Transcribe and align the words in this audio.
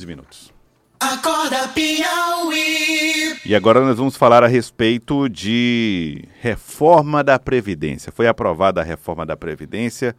15 0.00 0.06
minutos. 0.06 0.52
Acorda 0.98 1.68
Piauí. 1.68 3.36
E 3.44 3.54
agora 3.54 3.80
nós 3.80 3.96
vamos 3.96 4.16
falar 4.16 4.42
a 4.42 4.46
respeito 4.46 5.28
de 5.28 6.24
reforma 6.40 7.24
da 7.24 7.38
Previdência. 7.38 8.12
Foi 8.12 8.26
aprovada 8.26 8.80
a 8.80 8.84
reforma 8.84 9.24
da 9.24 9.36
Previdência 9.36 10.14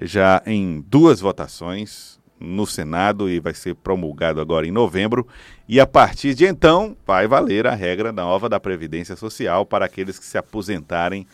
já 0.00 0.42
em 0.46 0.82
duas 0.86 1.20
votações 1.20 2.18
no 2.40 2.66
Senado 2.66 3.30
e 3.30 3.38
vai 3.38 3.54
ser 3.54 3.74
promulgado 3.74 4.40
agora 4.40 4.66
em 4.66 4.72
novembro. 4.72 5.26
E 5.68 5.78
a 5.78 5.86
partir 5.86 6.34
de 6.34 6.46
então 6.46 6.96
vai 7.06 7.26
valer 7.26 7.66
a 7.66 7.74
regra 7.74 8.12
nova 8.12 8.48
da 8.48 8.58
Previdência 8.58 9.16
Social 9.16 9.64
para 9.64 9.84
aqueles 9.84 10.18
que 10.18 10.24
se 10.24 10.36
aposentarem 10.36 11.26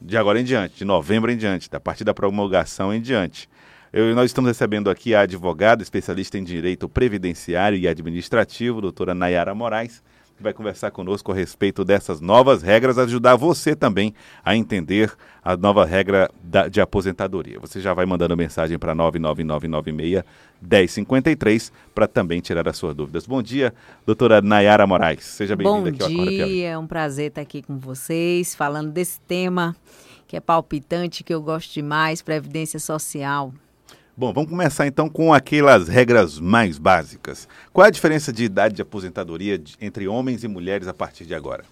de 0.00 0.16
agora 0.16 0.40
em 0.40 0.44
diante, 0.44 0.76
de 0.76 0.84
novembro 0.84 1.30
em 1.30 1.36
diante, 1.36 1.70
da 1.70 1.80
partir 1.80 2.04
da 2.04 2.14
promulgação 2.14 2.92
em 2.94 3.00
diante. 3.00 3.48
Eu, 3.92 4.14
nós 4.14 4.30
estamos 4.30 4.48
recebendo 4.48 4.88
aqui 4.88 5.14
a 5.14 5.20
advogada, 5.20 5.82
especialista 5.82 6.38
em 6.38 6.44
direito 6.44 6.88
previdenciário 6.88 7.76
e 7.76 7.86
administrativo, 7.86 8.80
doutora 8.80 9.14
Nayara 9.14 9.54
Moraes, 9.54 10.02
que 10.34 10.42
vai 10.42 10.54
conversar 10.54 10.90
conosco 10.90 11.30
a 11.30 11.34
respeito 11.34 11.84
dessas 11.84 12.18
novas 12.18 12.62
regras, 12.62 12.96
ajudar 12.96 13.36
você 13.36 13.76
também 13.76 14.14
a 14.42 14.56
entender 14.56 15.12
a 15.44 15.58
nova 15.58 15.84
regra 15.84 16.30
da, 16.42 16.68
de 16.68 16.80
aposentadoria. 16.80 17.60
Você 17.60 17.82
já 17.82 17.92
vai 17.92 18.06
mandando 18.06 18.34
mensagem 18.34 18.78
para 18.78 18.94
99996 18.94 20.24
1053 20.62 21.70
para 21.94 22.08
também 22.08 22.40
tirar 22.40 22.66
as 22.66 22.78
suas 22.78 22.94
dúvidas. 22.94 23.26
Bom 23.26 23.42
dia, 23.42 23.74
doutora 24.06 24.40
Nayara 24.40 24.86
Moraes. 24.86 25.22
Seja 25.22 25.54
bem-vinda 25.54 25.90
aqui 25.90 26.02
ao 26.02 26.08
Bom 26.08 26.24
dia, 26.24 26.68
é 26.70 26.78
um 26.78 26.86
prazer 26.86 27.26
estar 27.26 27.42
aqui 27.42 27.60
com 27.60 27.78
vocês, 27.78 28.54
falando 28.54 28.90
desse 28.90 29.20
tema 29.20 29.76
que 30.26 30.34
é 30.34 30.40
palpitante, 30.40 31.22
que 31.22 31.34
eu 31.34 31.42
gosto 31.42 31.74
demais, 31.74 32.22
Previdência 32.22 32.78
Social. 32.78 33.52
Bom, 34.22 34.32
vamos 34.32 34.50
começar 34.50 34.86
então 34.86 35.08
com 35.08 35.34
aquelas 35.34 35.88
regras 35.88 36.38
mais 36.38 36.78
básicas. 36.78 37.48
Qual 37.72 37.84
é 37.84 37.88
a 37.88 37.90
diferença 37.90 38.32
de 38.32 38.44
idade 38.44 38.76
de 38.76 38.80
aposentadoria 38.80 39.60
entre 39.80 40.06
homens 40.06 40.44
e 40.44 40.48
mulheres 40.48 40.86
a 40.86 40.94
partir 40.94 41.26
de 41.26 41.34
agora? 41.34 41.64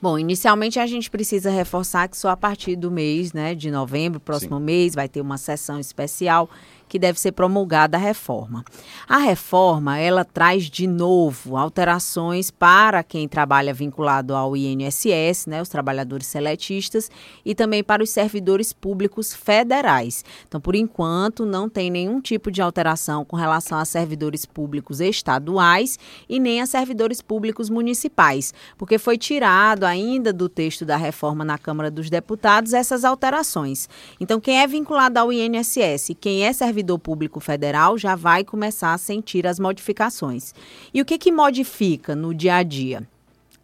Bom, 0.00 0.18
inicialmente 0.18 0.80
a 0.80 0.86
gente 0.86 1.10
precisa 1.10 1.50
reforçar 1.50 2.08
que 2.08 2.16
só 2.16 2.30
a 2.30 2.36
partir 2.36 2.76
do 2.76 2.90
mês, 2.90 3.34
né, 3.34 3.54
de 3.54 3.70
novembro, 3.70 4.18
próximo 4.18 4.56
Sim. 4.56 4.64
mês, 4.64 4.94
vai 4.94 5.06
ter 5.06 5.20
uma 5.20 5.36
sessão 5.36 5.78
especial 5.78 6.48
que 6.92 6.98
deve 6.98 7.18
ser 7.18 7.32
promulgada 7.32 7.96
a 7.96 8.00
reforma. 8.00 8.62
A 9.08 9.16
reforma, 9.16 9.98
ela 9.98 10.26
traz 10.26 10.64
de 10.64 10.86
novo 10.86 11.56
alterações 11.56 12.50
para 12.50 13.02
quem 13.02 13.26
trabalha 13.26 13.72
vinculado 13.72 14.34
ao 14.34 14.54
INSS, 14.54 15.46
né, 15.46 15.62
os 15.62 15.70
trabalhadores 15.70 16.26
seletistas, 16.26 17.10
e 17.46 17.54
também 17.54 17.82
para 17.82 18.02
os 18.02 18.10
servidores 18.10 18.74
públicos 18.74 19.32
federais. 19.32 20.22
Então, 20.46 20.60
por 20.60 20.74
enquanto, 20.74 21.46
não 21.46 21.66
tem 21.66 21.90
nenhum 21.90 22.20
tipo 22.20 22.50
de 22.50 22.60
alteração 22.60 23.24
com 23.24 23.36
relação 23.36 23.78
a 23.78 23.86
servidores 23.86 24.44
públicos 24.44 25.00
estaduais 25.00 25.98
e 26.28 26.38
nem 26.38 26.60
a 26.60 26.66
servidores 26.66 27.22
públicos 27.22 27.70
municipais, 27.70 28.52
porque 28.76 28.98
foi 28.98 29.16
tirado 29.16 29.84
ainda 29.84 30.30
do 30.30 30.46
texto 30.46 30.84
da 30.84 30.98
reforma 30.98 31.42
na 31.42 31.56
Câmara 31.56 31.90
dos 31.90 32.10
Deputados 32.10 32.74
essas 32.74 33.02
alterações. 33.02 33.88
Então, 34.20 34.38
quem 34.38 34.60
é 34.60 34.66
vinculado 34.66 35.18
ao 35.18 35.32
INSS, 35.32 36.14
quem 36.20 36.44
é 36.44 36.52
servidor 36.52 36.81
servidor 36.82 36.98
público 36.98 37.38
federal 37.38 37.96
já 37.96 38.16
vai 38.16 38.44
começar 38.44 38.92
a 38.92 38.98
sentir 38.98 39.46
as 39.46 39.60
modificações. 39.60 40.52
E 40.92 41.00
o 41.00 41.04
que, 41.04 41.16
que 41.16 41.30
modifica 41.30 42.16
no 42.16 42.34
dia 42.34 42.56
a 42.56 42.62
dia? 42.62 43.06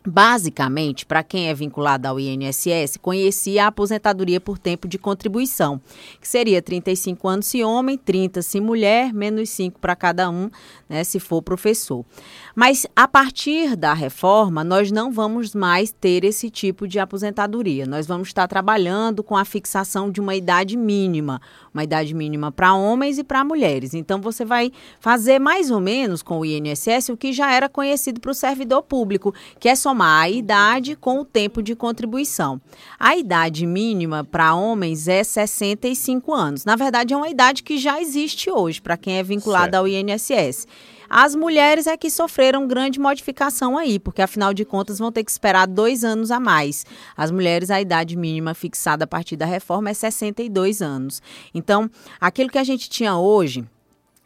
Basicamente, 0.06 1.04
para 1.04 1.22
quem 1.22 1.48
é 1.48 1.54
vinculado 1.54 2.08
ao 2.08 2.18
INSS, 2.18 2.96
conhecia 2.96 3.64
a 3.64 3.66
aposentadoria 3.66 4.40
por 4.40 4.56
tempo 4.56 4.88
de 4.88 4.96
contribuição, 4.96 5.78
que 6.18 6.26
seria 6.26 6.62
35 6.62 7.28
anos 7.28 7.46
se 7.46 7.62
homem, 7.62 7.98
30 7.98 8.40
se 8.40 8.58
mulher, 8.58 9.12
menos 9.12 9.50
5 9.50 9.78
para 9.78 9.94
cada 9.94 10.30
um, 10.30 10.48
né, 10.88 11.04
se 11.04 11.20
for 11.20 11.42
professor. 11.42 12.06
Mas 12.54 12.86
a 12.96 13.06
partir 13.06 13.76
da 13.76 13.92
reforma, 13.92 14.64
nós 14.64 14.90
não 14.90 15.12
vamos 15.12 15.54
mais 15.54 15.90
ter 15.90 16.24
esse 16.24 16.48
tipo 16.48 16.88
de 16.88 16.98
aposentadoria. 16.98 17.84
Nós 17.84 18.06
vamos 18.06 18.28
estar 18.28 18.48
trabalhando 18.48 19.22
com 19.22 19.36
a 19.36 19.44
fixação 19.44 20.10
de 20.10 20.20
uma 20.20 20.34
idade 20.34 20.76
mínima, 20.76 21.38
uma 21.78 21.84
idade 21.84 22.12
mínima 22.12 22.50
para 22.50 22.74
homens 22.74 23.18
e 23.18 23.24
para 23.24 23.44
mulheres. 23.44 23.94
Então, 23.94 24.20
você 24.20 24.44
vai 24.44 24.72
fazer 25.00 25.38
mais 25.38 25.70
ou 25.70 25.80
menos 25.80 26.22
com 26.22 26.40
o 26.40 26.44
INSS 26.44 27.10
o 27.10 27.16
que 27.16 27.32
já 27.32 27.52
era 27.52 27.68
conhecido 27.68 28.20
para 28.20 28.32
o 28.32 28.34
servidor 28.34 28.82
público, 28.82 29.32
que 29.60 29.68
é 29.68 29.76
somar 29.76 30.24
a 30.24 30.28
idade 30.28 30.96
com 30.96 31.20
o 31.20 31.24
tempo 31.24 31.62
de 31.62 31.76
contribuição. 31.76 32.60
A 32.98 33.16
idade 33.16 33.64
mínima 33.64 34.24
para 34.24 34.54
homens 34.54 35.06
é 35.06 35.22
65 35.22 36.34
anos. 36.34 36.64
Na 36.64 36.74
verdade, 36.74 37.14
é 37.14 37.16
uma 37.16 37.28
idade 37.28 37.62
que 37.62 37.78
já 37.78 38.00
existe 38.00 38.50
hoje 38.50 38.82
para 38.82 38.96
quem 38.96 39.18
é 39.18 39.22
vinculado 39.22 39.70
certo. 39.70 39.74
ao 39.76 39.88
INSS. 39.88 40.66
As 41.10 41.34
mulheres 41.34 41.86
é 41.86 41.96
que 41.96 42.10
sofreram 42.10 42.68
grande 42.68 43.00
modificação 43.00 43.78
aí, 43.78 43.98
porque 43.98 44.20
afinal 44.20 44.52
de 44.52 44.64
contas 44.64 44.98
vão 44.98 45.10
ter 45.10 45.24
que 45.24 45.30
esperar 45.30 45.66
dois 45.66 46.04
anos 46.04 46.30
a 46.30 46.38
mais. 46.38 46.84
As 47.16 47.30
mulheres, 47.30 47.70
a 47.70 47.80
idade 47.80 48.14
mínima 48.14 48.52
fixada 48.52 49.04
a 49.04 49.06
partir 49.06 49.36
da 49.36 49.46
reforma 49.46 49.88
é 49.88 49.94
62 49.94 50.82
anos. 50.82 51.22
Então, 51.54 51.90
aquilo 52.20 52.50
que 52.50 52.58
a 52.58 52.64
gente 52.64 52.90
tinha 52.90 53.16
hoje. 53.16 53.64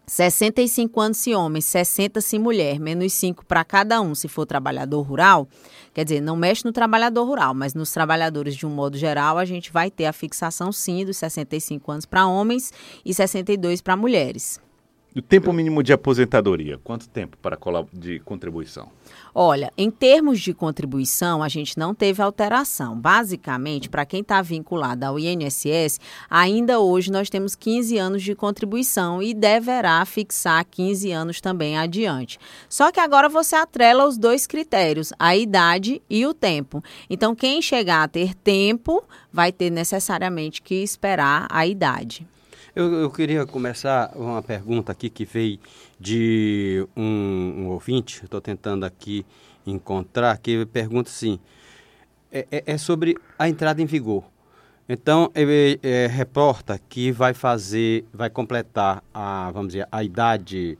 65 0.04 1.00
anos 1.00 1.18
se 1.18 1.32
homem, 1.32 1.62
60 1.62 2.20
se 2.20 2.36
mulher, 2.38 2.80
menos 2.80 3.12
5 3.12 3.46
para 3.46 3.64
cada 3.64 4.00
um 4.00 4.14
se 4.14 4.26
for 4.26 4.44
trabalhador 4.44 5.00
rural. 5.02 5.48
Quer 5.94 6.04
dizer, 6.04 6.20
não 6.20 6.36
mexe 6.36 6.64
no 6.64 6.72
trabalhador 6.72 7.24
rural, 7.24 7.54
mas 7.54 7.72
nos 7.72 7.92
trabalhadores 7.92 8.56
de 8.56 8.66
um 8.66 8.70
modo 8.70 8.98
geral, 8.98 9.38
a 9.38 9.44
gente 9.44 9.72
vai 9.72 9.90
ter 9.90 10.06
a 10.06 10.12
fixação 10.12 10.72
sim 10.72 11.04
dos 11.04 11.16
65 11.16 11.92
anos 11.92 12.04
para 12.04 12.26
homens 12.26 12.72
e 13.04 13.14
62 13.14 13.80
para 13.80 13.96
mulheres. 13.96 14.60
O 15.14 15.20
tempo 15.20 15.52
mínimo 15.52 15.82
de 15.82 15.92
aposentadoria, 15.92 16.78
quanto 16.82 17.06
tempo 17.06 17.36
para 17.36 17.58
de 17.92 18.18
contribuição? 18.20 18.88
Olha, 19.34 19.70
em 19.76 19.90
termos 19.90 20.40
de 20.40 20.54
contribuição, 20.54 21.42
a 21.42 21.48
gente 21.48 21.78
não 21.78 21.94
teve 21.94 22.22
alteração. 22.22 22.98
Basicamente, 22.98 23.90
para 23.90 24.06
quem 24.06 24.22
está 24.22 24.40
vinculado 24.40 25.04
ao 25.04 25.18
INSS, 25.18 26.00
ainda 26.30 26.80
hoje 26.80 27.12
nós 27.12 27.28
temos 27.28 27.54
15 27.54 27.98
anos 27.98 28.22
de 28.22 28.34
contribuição 28.34 29.22
e 29.22 29.34
deverá 29.34 30.02
fixar 30.06 30.64
15 30.64 31.12
anos 31.12 31.42
também 31.42 31.76
adiante. 31.76 32.38
Só 32.66 32.90
que 32.90 32.98
agora 32.98 33.28
você 33.28 33.54
atrela 33.54 34.08
os 34.08 34.16
dois 34.16 34.46
critérios, 34.46 35.12
a 35.18 35.36
idade 35.36 36.00
e 36.08 36.24
o 36.24 36.32
tempo. 36.32 36.82
Então, 37.10 37.34
quem 37.34 37.60
chegar 37.60 38.02
a 38.02 38.08
ter 38.08 38.34
tempo 38.34 39.04
vai 39.30 39.52
ter 39.52 39.68
necessariamente 39.68 40.62
que 40.62 40.76
esperar 40.76 41.46
a 41.50 41.66
idade. 41.66 42.26
Eu, 42.74 42.90
eu 42.94 43.10
queria 43.10 43.44
começar 43.44 44.10
uma 44.16 44.42
pergunta 44.42 44.92
aqui 44.92 45.10
que 45.10 45.26
veio 45.26 45.58
de 46.00 46.86
um, 46.96 47.02
um 47.02 47.66
ouvinte, 47.68 48.24
estou 48.24 48.40
tentando 48.40 48.84
aqui 48.84 49.26
encontrar, 49.66 50.38
que 50.38 50.64
pergunta 50.64 51.10
assim, 51.10 51.38
é, 52.32 52.46
é, 52.50 52.62
é 52.66 52.78
sobre 52.78 53.18
a 53.38 53.46
entrada 53.46 53.82
em 53.82 53.84
vigor. 53.84 54.24
Então, 54.88 55.30
ele 55.34 55.78
é, 55.82 56.06
reporta 56.06 56.80
que 56.88 57.12
vai 57.12 57.34
fazer, 57.34 58.06
vai 58.10 58.30
completar 58.30 59.04
a, 59.12 59.50
vamos 59.50 59.74
dizer, 59.74 59.86
a 59.92 60.02
idade 60.02 60.78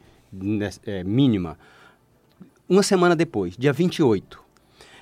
é, 0.87 1.05
mínima 1.05 1.59
uma 2.67 2.83
semana 2.83 3.15
depois, 3.15 3.55
dia 3.55 3.71
28. 3.73 4.43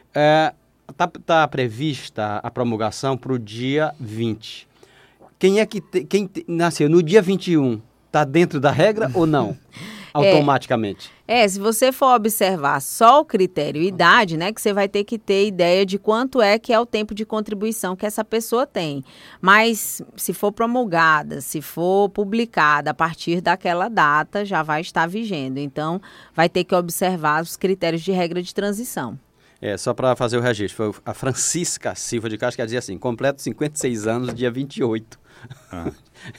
Está 0.09 0.21
é, 0.21 0.55
tá, 0.97 1.07
tá 1.07 1.47
prevista 1.47 2.39
a 2.43 2.51
promulgação 2.51 3.17
para 3.17 3.33
o 3.33 3.39
dia 3.39 3.95
20. 4.01 4.70
Quem 5.41 5.59
é 5.59 5.65
que 5.65 5.81
te, 5.81 6.05
quem 6.05 6.27
te, 6.27 6.45
nasceu 6.47 6.87
no 6.91 7.03
dia 7.03 7.23
21 7.23 7.81
está 8.07 8.25
dentro 8.25 8.61
da 8.61 8.71
regra 8.71 9.11
ou 9.15 9.25
não? 9.25 9.57
Automaticamente. 10.13 11.11
É, 11.27 11.45
é, 11.45 11.49
se 11.49 11.59
você 11.59 11.93
for 11.93 12.15
observar 12.15 12.83
só 12.83 13.21
o 13.21 13.25
critério 13.25 13.81
idade, 13.81 14.37
né, 14.37 14.53
que 14.53 14.61
você 14.61 14.73
vai 14.73 14.87
ter 14.87 15.05
que 15.05 15.17
ter 15.17 15.47
ideia 15.47 15.87
de 15.87 15.99
quanto 15.99 16.43
é 16.43 16.59
que 16.59 16.73
é 16.73 16.81
o 16.81 16.85
tempo 16.85 17.15
de 17.15 17.25
contribuição 17.25 17.97
que 17.97 18.05
essa 18.05 18.23
pessoa 18.23 18.67
tem. 18.67 19.03
Mas 19.41 20.03
se 20.15 20.35
for 20.35 20.53
promulgada, 20.53 21.41
se 21.41 21.63
for 21.63 22.11
publicada 22.11 22.91
a 22.91 22.95
partir 22.95 23.41
daquela 23.41 23.89
data, 23.89 24.45
já 24.45 24.63
vai 24.63 24.83
estar 24.83 25.07
vigendo. 25.07 25.59
Então, 25.59 26.03
vai 26.35 26.51
ter 26.51 26.65
que 26.65 26.75
observar 26.75 27.43
os 27.43 27.57
critérios 27.57 28.03
de 28.03 28.13
regra 28.13 28.43
de 28.43 28.53
transição. 28.53 29.19
É, 29.61 29.77
só 29.77 29.93
para 29.93 30.17
fazer 30.17 30.39
o 30.39 30.41
registro, 30.41 30.93
foi 30.93 31.03
a 31.05 31.13
Francisca 31.13 31.95
Silva 31.95 32.31
de 32.31 32.39
Castro 32.39 32.57
que 32.57 32.65
dizia 32.65 32.79
assim, 32.79 32.97
completo 32.97 33.43
56 33.43 34.07
anos, 34.07 34.35
dia 34.35 34.51
28. 34.51 35.19
Ah. 35.71 35.91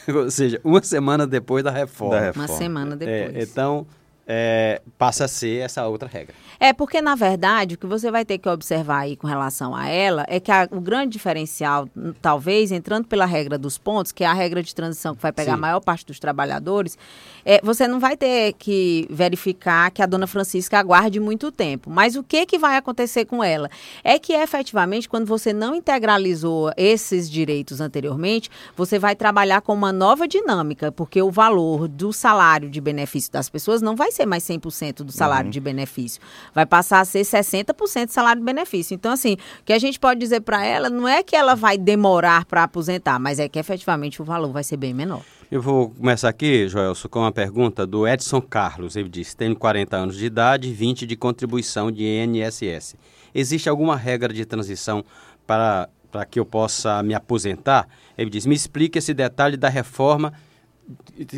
Ou 0.14 0.32
seja, 0.32 0.60
uma 0.64 0.82
semana 0.82 1.28
depois 1.28 1.64
da 1.64 1.72
reforma. 1.72 2.16
Da 2.16 2.22
reforma. 2.22 2.50
Uma 2.50 2.58
semana 2.58 2.96
depois. 2.96 3.36
É, 3.36 3.44
então, 3.44 3.86
é, 4.34 4.82
passa 4.98 5.26
a 5.26 5.28
ser 5.28 5.58
essa 5.58 5.86
outra 5.88 6.08
regra. 6.08 6.34
É, 6.58 6.72
porque 6.72 7.02
na 7.02 7.16
verdade 7.16 7.76
o 7.76 7.78
que 7.78 7.86
você 7.86 8.10
vai 8.10 8.24
ter 8.24 8.38
que 8.38 8.48
observar 8.48 9.00
aí 9.00 9.18
com 9.18 9.28
relação 9.28 9.76
a 9.76 9.90
ela 9.90 10.24
é 10.26 10.40
que 10.40 10.50
a, 10.50 10.70
o 10.72 10.80
grande 10.80 11.12
diferencial, 11.12 11.90
talvez, 12.22 12.72
entrando 12.72 13.08
pela 13.08 13.26
regra 13.26 13.58
dos 13.58 13.78
pontos, 13.78 14.14
que 14.14 14.24
é 14.24 14.28
a 14.28 14.34
regra 14.34 14.64
de 14.64 14.74
transição 14.74 15.14
que 15.14 15.22
vai 15.22 15.34
pegar 15.34 15.52
Sim. 15.52 15.58
a 15.58 15.62
maior 15.62 15.82
parte 15.82 16.06
dos 16.06 16.18
trabalhadores, 16.18 16.98
é, 17.44 17.60
você 17.62 17.90
não 17.90 18.00
vai 18.00 18.16
ter 18.16 18.54
que 18.54 19.06
verificar 19.10 19.92
que 19.92 20.02
a 20.02 20.06
dona 20.06 20.28
Francisca 20.28 20.80
aguarde 20.80 21.20
muito 21.20 21.52
tempo. 21.52 21.90
Mas 21.90 22.16
o 22.16 22.24
que, 22.24 22.46
que 22.46 22.58
vai 22.58 22.78
acontecer 22.78 23.26
com 23.26 23.44
ela? 23.44 23.70
É 24.02 24.18
que 24.18 24.32
efetivamente, 24.32 25.10
quando 25.10 25.26
você 25.26 25.52
não 25.52 25.76
integralizou 25.76 26.72
esses 26.78 27.30
direitos 27.30 27.82
anteriormente, 27.82 28.50
você 28.78 28.98
vai 28.98 29.14
trabalhar 29.14 29.60
com 29.60 29.74
uma 29.74 29.92
nova 29.92 30.26
dinâmica, 30.26 30.90
porque 30.90 31.22
o 31.22 31.30
valor 31.30 31.90
do 31.90 32.14
salário 32.14 32.70
de 32.70 32.80
benefício 32.80 33.30
das 33.30 33.50
pessoas 33.50 33.82
não 33.82 33.96
vai 33.96 34.10
ser 34.12 34.21
ser 34.22 34.26
mais 34.26 34.44
100% 34.44 35.04
do 35.04 35.12
salário 35.12 35.48
uhum. 35.48 35.52
de 35.52 35.60
benefício. 35.60 36.22
Vai 36.54 36.66
passar 36.66 37.00
a 37.00 37.06
ser 37.06 37.22
60% 37.22 38.06
do 38.06 38.12
salário 38.12 38.42
de 38.42 38.46
benefício. 38.46 38.94
Então, 38.94 39.12
assim, 39.12 39.34
o 39.34 39.66
que 39.66 39.74
a 39.74 39.80
gente 39.80 40.00
pode 40.00 40.20
dizer 40.20 40.42
para 40.42 40.66
ela 40.66 40.90
não 40.90 41.08
é 41.08 41.24
que 41.24 41.36
ela 41.36 41.56
vai 41.56 41.78
demorar 41.78 42.46
para 42.46 42.64
aposentar, 42.64 43.20
mas 43.20 43.40
é 43.40 43.50
que 43.50 43.60
efetivamente 43.60 44.22
o 44.22 44.26
valor 44.26 44.52
vai 44.52 44.64
ser 44.64 44.78
bem 44.78 44.94
menor. 44.94 45.22
Eu 45.52 45.62
vou 45.62 45.90
começar 45.90 46.30
aqui, 46.30 46.68
Joelson, 46.70 47.10
com 47.10 47.20
uma 47.20 47.32
pergunta 47.32 47.86
do 47.86 48.08
Edson 48.08 48.42
Carlos. 48.42 48.96
Ele 48.96 49.10
disse: 49.10 49.36
tenho 49.36 49.56
40 49.56 49.98
anos 49.98 50.16
de 50.16 50.26
idade 50.26 50.70
e 50.70 50.74
20 50.74 51.06
de 51.06 51.16
contribuição 51.18 51.92
de 51.92 52.04
INSS. 52.04 52.96
Existe 53.36 53.68
alguma 53.68 53.98
regra 53.98 54.34
de 54.34 54.46
transição 54.46 55.04
para, 55.46 55.90
para 56.10 56.26
que 56.26 56.40
eu 56.40 56.46
possa 56.46 57.04
me 57.04 57.14
aposentar? 57.14 57.88
Ele 58.18 58.30
diz: 58.30 58.46
me 58.46 58.56
explique 58.56 58.98
esse 58.98 59.14
detalhe 59.14 59.58
da 59.58 59.68
reforma, 59.68 60.32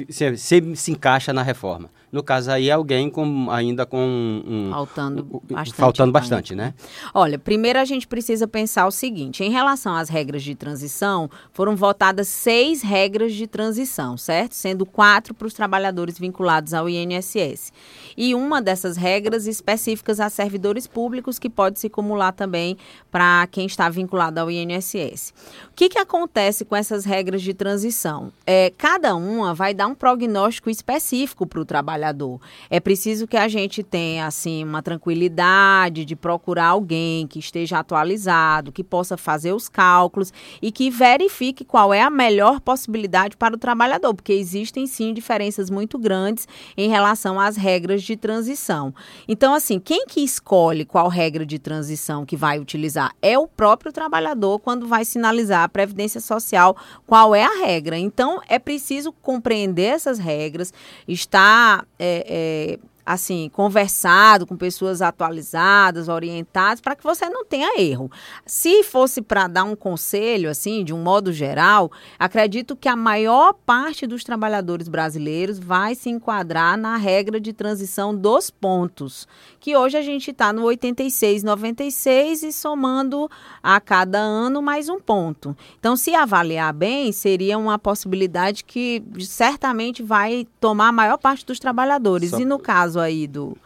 se, 0.07 0.37
se, 0.37 0.75
se 0.75 0.91
encaixa 0.91 1.33
na 1.33 1.41
reforma. 1.41 1.89
No 2.13 2.21
caso 2.21 2.51
aí, 2.51 2.69
alguém 2.69 3.09
com, 3.09 3.49
ainda 3.49 3.87
com 3.87 3.97
um, 4.45 4.69
faltando 4.69 5.41
bastante, 5.49 5.73
faltando 5.73 6.11
bastante 6.11 6.53
né? 6.53 6.75
Olha, 7.11 7.39
primeiro 7.39 7.79
a 7.79 7.85
gente 7.85 8.07
precisa 8.07 8.47
pensar 8.47 8.85
o 8.85 8.91
seguinte: 8.91 9.43
em 9.43 9.49
relação 9.49 9.95
às 9.95 10.09
regras 10.09 10.43
de 10.43 10.53
transição, 10.53 11.27
foram 11.51 11.75
votadas 11.75 12.27
seis 12.27 12.83
regras 12.83 13.33
de 13.33 13.47
transição, 13.47 14.15
certo? 14.15 14.53
Sendo 14.53 14.85
quatro 14.85 15.33
para 15.33 15.47
os 15.47 15.55
trabalhadores 15.55 16.19
vinculados 16.19 16.75
ao 16.75 16.87
INSS. 16.87 17.73
E 18.15 18.35
uma 18.35 18.61
dessas 18.61 18.95
regras 18.95 19.47
específicas 19.47 20.19
a 20.19 20.29
servidores 20.29 20.85
públicos, 20.85 21.39
que 21.39 21.49
pode 21.49 21.79
se 21.79 21.87
acumular 21.87 22.31
também 22.31 22.77
para 23.11 23.47
quem 23.47 23.65
está 23.65 23.89
vinculado 23.89 24.39
ao 24.39 24.51
INSS. 24.51 25.33
O 25.71 25.73
que, 25.75 25.89
que 25.89 25.97
acontece 25.97 26.63
com 26.63 26.75
essas 26.75 27.05
regras 27.05 27.41
de 27.41 27.55
transição? 27.55 28.31
É, 28.45 28.71
cada 28.77 29.15
uma 29.15 29.55
vai 29.55 29.73
dar 29.73 29.87
um 29.87 29.95
prognóstico 29.95 30.69
específico 30.69 31.47
para 31.47 31.59
o 31.59 31.65
trabalhador 31.65 32.02
trabalhador. 32.03 32.41
É 32.69 32.79
preciso 32.79 33.25
que 33.25 33.37
a 33.37 33.47
gente 33.47 33.81
tenha 33.81 34.27
assim 34.27 34.63
uma 34.63 34.81
tranquilidade 34.81 36.03
de 36.03 36.15
procurar 36.15 36.67
alguém 36.67 37.25
que 37.27 37.39
esteja 37.39 37.79
atualizado, 37.79 38.71
que 38.71 38.83
possa 38.83 39.15
fazer 39.15 39.53
os 39.53 39.69
cálculos 39.69 40.33
e 40.61 40.71
que 40.71 40.89
verifique 40.89 41.63
qual 41.63 41.93
é 41.93 42.01
a 42.01 42.09
melhor 42.09 42.59
possibilidade 42.59 43.37
para 43.37 43.55
o 43.55 43.57
trabalhador, 43.57 44.13
porque 44.13 44.33
existem 44.33 44.85
sim 44.85 45.13
diferenças 45.13 45.69
muito 45.69 45.97
grandes 45.97 46.47
em 46.75 46.89
relação 46.89 47.39
às 47.39 47.55
regras 47.55 48.03
de 48.03 48.17
transição. 48.17 48.93
Então, 49.27 49.53
assim, 49.53 49.79
quem 49.79 50.05
que 50.05 50.21
escolhe 50.21 50.85
qual 50.85 51.07
regra 51.07 51.45
de 51.45 51.59
transição 51.59 52.25
que 52.25 52.35
vai 52.35 52.59
utilizar 52.59 53.13
é 53.21 53.37
o 53.37 53.47
próprio 53.47 53.91
trabalhador 53.91 54.59
quando 54.59 54.87
vai 54.87 55.05
sinalizar 55.05 55.63
a 55.63 55.69
previdência 55.69 56.19
social 56.19 56.75
qual 57.05 57.33
é 57.33 57.43
a 57.43 57.65
regra. 57.65 57.97
Então, 57.97 58.41
é 58.47 58.59
preciso 58.59 59.11
compreender 59.11 59.93
essas 59.93 60.19
regras, 60.19 60.73
estar 61.07 61.85
é, 61.99 62.77
é, 62.79 62.79
assim, 63.05 63.49
conversado 63.53 64.45
com 64.45 64.55
pessoas 64.55 65.01
atualizadas, 65.01 66.07
orientadas, 66.07 66.79
para 66.79 66.95
que 66.95 67.03
você 67.03 67.29
não 67.29 67.45
tenha 67.45 67.79
erro. 67.79 68.09
Se 68.45 68.83
fosse 68.83 69.21
para 69.21 69.47
dar 69.47 69.63
um 69.63 69.75
conselho, 69.75 70.49
assim, 70.49 70.83
de 70.83 70.93
um 70.93 71.01
modo 71.01 71.33
geral, 71.33 71.91
acredito 72.17 72.75
que 72.75 72.87
a 72.87 72.95
maior 72.95 73.53
parte 73.53 74.07
dos 74.07 74.23
trabalhadores 74.23 74.87
brasileiros 74.87 75.59
vai 75.59 75.95
se 75.95 76.09
enquadrar 76.09 76.77
na 76.77 76.95
regra 76.95 77.39
de 77.39 77.51
transição 77.51 78.15
dos 78.15 78.49
pontos, 78.49 79.27
que 79.59 79.75
hoje 79.75 79.97
a 79.97 80.01
gente 80.01 80.31
está 80.31 80.53
no 80.53 80.63
86, 80.63 81.43
96 81.43 82.43
e 82.43 82.53
somando 82.53 83.29
a 83.61 83.79
cada 83.79 84.19
ano 84.19 84.61
mais 84.61 84.89
um 84.89 84.99
ponto. 84.99 85.55
Então, 85.79 85.95
se 85.95 86.15
avaliar 86.15 86.73
bem, 86.73 87.11
seria 87.11 87.57
uma 87.57 87.77
possibilidade 87.77 88.63
que 88.63 89.03
certamente 89.19 90.01
vai 90.01 90.47
tomar 90.59 90.89
a 90.89 90.91
maior 90.91 91.17
parte 91.17 91.45
dos 91.45 91.59
trabalhadores. 91.59 92.31
Só... 92.31 92.39
E 92.39 92.45
no 92.45 92.59
caso 92.59 92.92
caso 92.93 92.99
aí 92.99 93.27
do, 93.27 93.57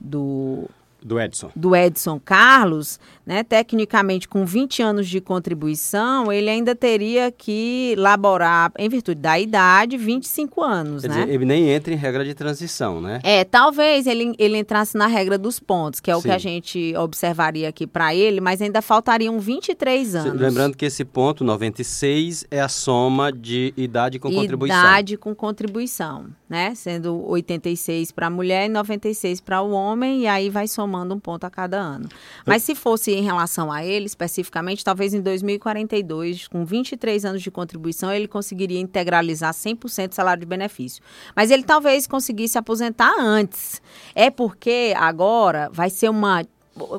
do 0.00 0.68
do 1.04 1.20
Edson. 1.20 1.50
Do 1.54 1.76
Edson 1.76 2.18
Carlos, 2.18 2.98
né, 3.26 3.42
tecnicamente 3.44 4.26
com 4.26 4.46
20 4.46 4.80
anos 4.80 5.06
de 5.06 5.20
contribuição, 5.20 6.32
ele 6.32 6.48
ainda 6.48 6.74
teria 6.74 7.30
que 7.30 7.94
laborar, 7.98 8.72
em 8.78 8.88
virtude 8.88 9.20
da 9.20 9.38
idade, 9.38 9.98
25 9.98 10.62
anos, 10.62 11.02
Quer 11.02 11.08
né? 11.08 11.20
Dizer, 11.20 11.34
ele 11.34 11.44
nem 11.44 11.68
entra 11.68 11.92
em 11.92 11.96
regra 11.96 12.24
de 12.24 12.32
transição, 12.32 13.02
né? 13.02 13.20
É, 13.22 13.44
talvez 13.44 14.06
ele, 14.06 14.34
ele 14.38 14.56
entrasse 14.56 14.96
na 14.96 15.06
regra 15.06 15.36
dos 15.36 15.60
pontos, 15.60 16.00
que 16.00 16.10
é 16.10 16.16
o 16.16 16.22
Sim. 16.22 16.28
que 16.28 16.34
a 16.34 16.38
gente 16.38 16.96
observaria 16.96 17.68
aqui 17.68 17.86
para 17.86 18.14
ele, 18.14 18.40
mas 18.40 18.62
ainda 18.62 18.80
faltariam 18.80 19.38
23 19.38 20.14
anos. 20.16 20.40
Lembrando 20.40 20.74
que 20.74 20.86
esse 20.86 21.04
ponto, 21.04 21.44
96, 21.44 22.46
é 22.50 22.62
a 22.62 22.68
soma 22.68 23.30
de 23.30 23.74
idade 23.76 24.18
com 24.18 24.32
contribuição. 24.32 24.78
Idade 24.78 25.18
com 25.18 25.34
contribuição, 25.34 26.28
né? 26.54 26.72
Sendo 26.76 27.20
86 27.28 28.12
para 28.12 28.28
a 28.28 28.30
mulher 28.30 28.66
e 28.66 28.68
96 28.68 29.40
para 29.40 29.60
o 29.60 29.72
homem, 29.72 30.20
e 30.20 30.28
aí 30.28 30.48
vai 30.48 30.68
somando 30.68 31.12
um 31.12 31.18
ponto 31.18 31.42
a 31.42 31.50
cada 31.50 31.76
ano. 31.76 32.08
Mas 32.46 32.62
se 32.62 32.76
fosse 32.76 33.10
em 33.10 33.22
relação 33.22 33.72
a 33.72 33.84
ele, 33.84 34.06
especificamente, 34.06 34.84
talvez 34.84 35.12
em 35.12 35.20
2042, 35.20 36.46
com 36.46 36.64
23 36.64 37.24
anos 37.24 37.42
de 37.42 37.50
contribuição, 37.50 38.12
ele 38.12 38.28
conseguiria 38.28 38.78
integralizar 38.78 39.52
100% 39.52 40.10
do 40.10 40.14
salário 40.14 40.42
de 40.42 40.46
benefício. 40.46 41.02
Mas 41.34 41.50
ele 41.50 41.64
talvez 41.64 42.06
conseguisse 42.06 42.56
aposentar 42.56 43.12
antes. 43.18 43.82
É 44.14 44.30
porque 44.30 44.94
agora 44.96 45.68
vai 45.72 45.90
ser 45.90 46.08
uma 46.08 46.44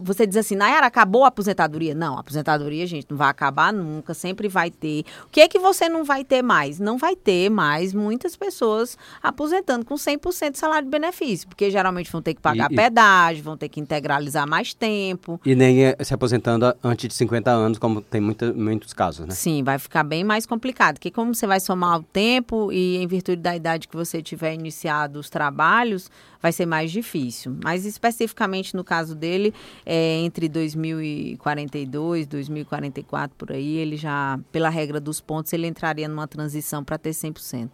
você 0.02 0.26
diz 0.26 0.38
assim, 0.38 0.56
Nayara, 0.56 0.88
acabou 0.88 1.24
a 1.24 1.28
aposentadoria? 1.28 1.94
Não, 1.94 2.18
a 2.18 2.22
aposentadoria, 2.22 2.86
gente, 2.88 3.08
não 3.10 3.18
vai 3.18 3.30
acabar 3.30 3.74
nunca, 3.74 4.14
sempre 4.14 4.48
vai 4.48 4.72
ter. 4.72 5.04
O 5.26 5.30
que 5.30 5.42
é 5.42 5.48
que 5.48 5.60
você 5.60 5.90
não 5.90 6.04
vai 6.04 6.24
ter 6.24 6.42
mais? 6.42 6.80
Não 6.80 6.98
vai 6.98 7.16
ter 7.16 7.50
mais 7.50 7.94
muitas 7.94 8.36
pessoas 8.36 8.98
aposentando 9.22 9.86
com 9.86 9.96
100% 9.96 10.52
de 10.52 10.58
salário 10.58 10.86
de 10.86 10.92
benefício, 10.92 11.48
porque 11.48 11.70
geralmente 11.70 12.12
vão 12.12 12.22
ter 12.22 12.34
que 12.34 12.42
pagar 12.42 12.72
e, 12.72 12.76
pedágio, 12.76 13.44
vão 13.44 13.58
ter 13.58 13.70
que 13.70 13.80
integralizar 13.80 14.48
mais 14.48 14.74
tempo. 14.74 15.40
E 15.46 15.56
nem 15.56 15.78
se 16.00 16.14
aposentando 16.14 16.74
antes 16.84 17.08
de 17.08 17.14
50 17.14 17.52
anos, 17.52 17.78
como 17.78 18.02
tem 18.02 18.22
muita, 18.22 18.54
muitos 18.54 18.94
casos, 18.94 19.26
né? 19.26 19.34
Sim, 19.34 19.64
vai 19.64 19.78
ficar 19.78 20.04
bem 20.04 20.24
mais 20.24 20.46
complicado, 20.46 20.96
porque 20.96 21.12
como 21.12 21.34
você 21.34 21.46
vai 21.46 21.60
somar 21.60 22.00
o 22.00 22.04
tempo 22.04 22.72
e 22.72 22.98
em 22.98 23.08
virtude 23.08 23.42
da 23.42 23.56
idade 23.56 23.88
que 23.88 23.96
você 23.96 24.22
tiver 24.22 24.54
iniciado 24.54 25.20
os 25.20 25.30
trabalhos, 25.30 26.10
vai 26.46 26.52
ser 26.52 26.68
mais 26.68 26.92
difícil. 26.92 27.58
Mas 27.64 27.86
especificamente 27.86 28.76
no 28.76 28.84
caso 28.84 29.16
dele, 29.16 29.52
é, 29.84 30.20
entre 30.20 30.48
2042, 30.48 32.28
2044 32.28 33.36
por 33.36 33.52
aí, 33.52 33.78
ele 33.78 33.98
já, 33.98 34.40
pela 34.52 34.70
regra 34.70 35.00
dos 35.00 35.20
pontos, 35.20 35.52
ele 35.54 35.66
entraria 35.66 36.08
numa 36.08 36.28
transição 36.28 36.84
para 36.84 37.00
ter 37.00 37.10
100%. 37.10 37.70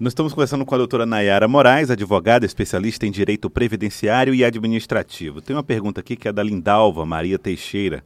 Nós 0.00 0.10
estamos 0.10 0.32
conversando 0.34 0.66
com 0.66 0.74
a 0.74 0.78
doutora 0.78 1.06
Nayara 1.06 1.46
Moraes, 1.46 1.88
advogada 1.88 2.44
especialista 2.44 3.06
em 3.06 3.12
direito 3.12 3.48
previdenciário 3.48 4.34
e 4.34 4.44
administrativo. 4.44 5.40
Tem 5.40 5.54
uma 5.54 5.62
pergunta 5.62 6.00
aqui 6.00 6.16
que 6.16 6.26
é 6.26 6.32
da 6.32 6.42
Lindalva 6.42 7.06
Maria 7.06 7.38
Teixeira. 7.38 8.02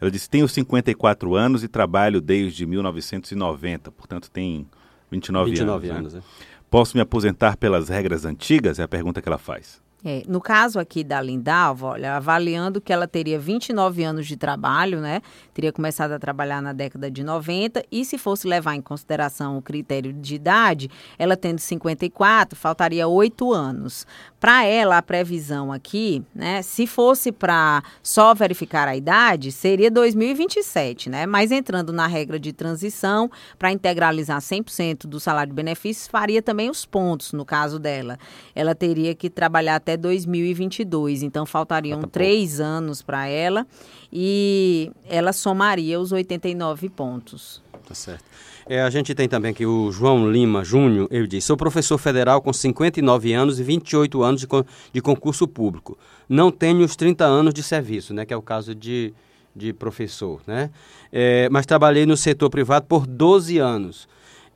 Ela 0.00 0.10
disse: 0.10 0.30
Tenho 0.30 0.48
54 0.48 1.34
anos 1.34 1.62
e 1.62 1.68
trabalho 1.68 2.22
desde 2.22 2.64
1990, 2.64 3.92
portanto 3.92 4.30
tem 4.30 4.66
29, 5.10 5.50
29 5.50 5.88
anos. 5.90 5.98
anos 5.98 6.14
né? 6.14 6.22
é. 6.52 6.55
Posso 6.68 6.96
me 6.96 7.00
aposentar 7.00 7.56
pelas 7.56 7.88
regras 7.88 8.24
antigas? 8.24 8.78
É 8.78 8.82
a 8.82 8.88
pergunta 8.88 9.22
que 9.22 9.28
ela 9.28 9.38
faz. 9.38 9.85
É, 10.08 10.22
no 10.28 10.40
caso 10.40 10.78
aqui 10.78 11.02
da 11.02 11.20
Lindalva, 11.20 11.88
olha, 11.88 12.14
avaliando 12.14 12.80
que 12.80 12.92
ela 12.92 13.08
teria 13.08 13.40
29 13.40 14.04
anos 14.04 14.24
de 14.24 14.36
trabalho, 14.36 15.00
né? 15.00 15.20
Teria 15.52 15.72
começado 15.72 16.12
a 16.12 16.18
trabalhar 16.18 16.62
na 16.62 16.72
década 16.72 17.10
de 17.10 17.24
90 17.24 17.82
e 17.90 18.04
se 18.04 18.16
fosse 18.16 18.46
levar 18.46 18.76
em 18.76 18.80
consideração 18.80 19.58
o 19.58 19.62
critério 19.62 20.12
de 20.12 20.36
idade, 20.36 20.88
ela 21.18 21.36
tendo 21.36 21.58
54, 21.58 22.56
faltaria 22.56 23.08
8 23.08 23.52
anos. 23.52 24.06
Para 24.38 24.64
ela, 24.64 24.96
a 24.96 25.02
previsão 25.02 25.72
aqui, 25.72 26.22
né, 26.32 26.62
se 26.62 26.86
fosse 26.86 27.32
para 27.32 27.82
só 28.00 28.32
verificar 28.32 28.86
a 28.86 28.94
idade, 28.94 29.50
seria 29.50 29.90
2027, 29.90 31.10
né? 31.10 31.26
Mas 31.26 31.50
entrando 31.50 31.92
na 31.92 32.06
regra 32.06 32.38
de 32.38 32.52
transição, 32.52 33.28
para 33.58 33.72
integralizar 33.72 34.38
100% 34.40 35.08
do 35.08 35.18
salário 35.18 35.50
de 35.50 35.56
benefícios, 35.56 36.06
faria 36.06 36.40
também 36.40 36.70
os 36.70 36.86
pontos, 36.86 37.32
no 37.32 37.44
caso 37.44 37.80
dela. 37.80 38.16
Ela 38.54 38.72
teria 38.72 39.12
que 39.12 39.28
trabalhar 39.28 39.74
até 39.74 39.95
2022. 39.96 41.22
Então, 41.22 41.46
faltariam 41.46 42.02
três 42.02 42.60
anos 42.60 43.02
para 43.02 43.26
ela 43.26 43.66
e 44.12 44.90
ela 45.08 45.32
somaria 45.32 46.00
os 46.00 46.12
89 46.12 46.88
pontos. 46.88 47.62
Tá 47.86 47.94
certo. 47.94 48.24
É, 48.68 48.82
a 48.82 48.90
gente 48.90 49.14
tem 49.14 49.28
também 49.28 49.52
aqui 49.52 49.64
o 49.64 49.92
João 49.92 50.28
Lima 50.28 50.64
Júnior, 50.64 51.06
ele 51.08 51.28
diz, 51.28 51.44
sou 51.44 51.56
professor 51.56 51.98
federal 51.98 52.42
com 52.42 52.52
59 52.52 53.32
anos 53.32 53.60
e 53.60 53.62
28 53.62 54.22
anos 54.24 54.40
de, 54.40 54.48
de 54.92 55.00
concurso 55.00 55.46
público. 55.46 55.96
Não 56.28 56.50
tenho 56.50 56.84
os 56.84 56.96
30 56.96 57.24
anos 57.24 57.54
de 57.54 57.62
serviço, 57.62 58.12
né, 58.12 58.26
que 58.26 58.34
é 58.34 58.36
o 58.36 58.42
caso 58.42 58.74
de, 58.74 59.14
de 59.54 59.72
professor, 59.72 60.40
né? 60.48 60.70
É, 61.12 61.48
mas 61.48 61.64
trabalhei 61.64 62.06
no 62.06 62.16
setor 62.16 62.50
privado 62.50 62.86
por 62.86 63.06
12 63.06 63.56
anos 63.58 64.08